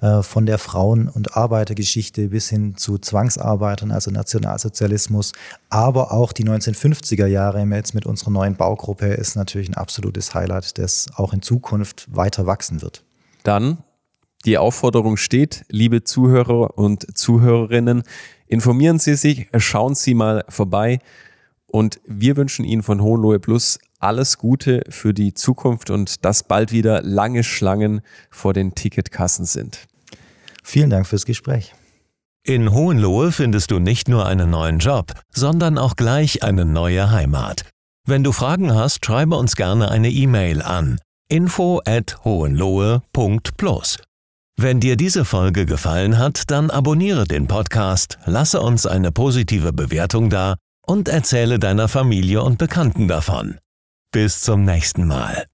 Äh, 0.00 0.22
von 0.22 0.46
der 0.46 0.58
Frauen- 0.58 1.06
und 1.06 1.36
Arbeitergeschichte 1.36 2.30
bis 2.30 2.48
hin 2.48 2.76
zu 2.76 2.98
Zwangsarbeitern, 2.98 3.92
also 3.92 4.10
Nationalsozialismus, 4.10 5.30
aber 5.70 6.10
auch 6.10 6.32
die 6.32 6.44
1950er 6.44 7.26
Jahre 7.26 7.62
jetzt 7.62 7.94
mit 7.94 8.04
unserer 8.04 8.30
neuen 8.30 8.56
Baugruppe 8.56 9.06
ist 9.06 9.36
natürlich 9.36 9.68
ein 9.68 9.74
absolutes 9.74 10.34
Highlight, 10.34 10.76
das 10.78 11.06
auch 11.14 11.32
in 11.32 11.40
Zukunft 11.40 12.08
weiter 12.10 12.46
wachsen 12.46 12.82
wird. 12.82 13.04
Dann 13.44 13.78
die 14.44 14.58
Aufforderung 14.58 15.16
steht, 15.16 15.64
liebe 15.68 16.04
Zuhörer 16.04 16.78
und 16.78 17.16
Zuhörerinnen, 17.16 18.02
informieren 18.46 18.98
Sie 18.98 19.14
sich, 19.14 19.48
schauen 19.56 19.94
Sie 19.94 20.14
mal 20.14 20.44
vorbei 20.48 21.00
und 21.66 22.00
wir 22.06 22.36
wünschen 22.36 22.64
Ihnen 22.64 22.82
von 22.82 23.02
Hohenlohe 23.02 23.40
Plus 23.40 23.78
alles 23.98 24.38
Gute 24.38 24.82
für 24.88 25.12
die 25.12 25.34
Zukunft 25.34 25.90
und 25.90 26.24
dass 26.24 26.44
bald 26.44 26.72
wieder 26.72 27.02
lange 27.02 27.42
Schlangen 27.42 28.00
vor 28.30 28.54
den 28.54 28.74
Ticketkassen 28.74 29.44
sind. 29.44 29.86
Vielen 30.62 30.90
Dank 30.90 31.06
fürs 31.06 31.26
Gespräch. 31.26 31.74
In 32.44 32.72
Hohenlohe 32.72 33.32
findest 33.32 33.70
du 33.70 33.78
nicht 33.78 34.08
nur 34.08 34.24
einen 34.24 34.50
neuen 34.50 34.78
Job, 34.78 35.12
sondern 35.30 35.76
auch 35.76 35.96
gleich 35.96 36.42
eine 36.42 36.64
neue 36.64 37.10
Heimat. 37.10 37.66
Wenn 38.06 38.24
du 38.24 38.32
Fragen 38.32 38.74
hast, 38.74 39.04
schreibe 39.04 39.36
uns 39.36 39.56
gerne 39.56 39.90
eine 39.90 40.10
E-Mail 40.10 40.62
an 40.62 40.98
info 41.28 41.82
at 41.84 42.24
hohenlohe.plus. 42.24 43.98
Wenn 44.60 44.80
dir 44.80 44.96
diese 44.96 45.24
Folge 45.24 45.66
gefallen 45.66 46.18
hat, 46.18 46.50
dann 46.50 46.68
abonniere 46.70 47.28
den 47.28 47.46
Podcast, 47.46 48.18
lasse 48.26 48.60
uns 48.60 48.86
eine 48.86 49.12
positive 49.12 49.72
Bewertung 49.72 50.30
da 50.30 50.56
und 50.84 51.08
erzähle 51.08 51.60
deiner 51.60 51.86
Familie 51.86 52.42
und 52.42 52.58
Bekannten 52.58 53.06
davon. 53.06 53.58
Bis 54.10 54.40
zum 54.40 54.64
nächsten 54.64 55.06
Mal. 55.06 55.48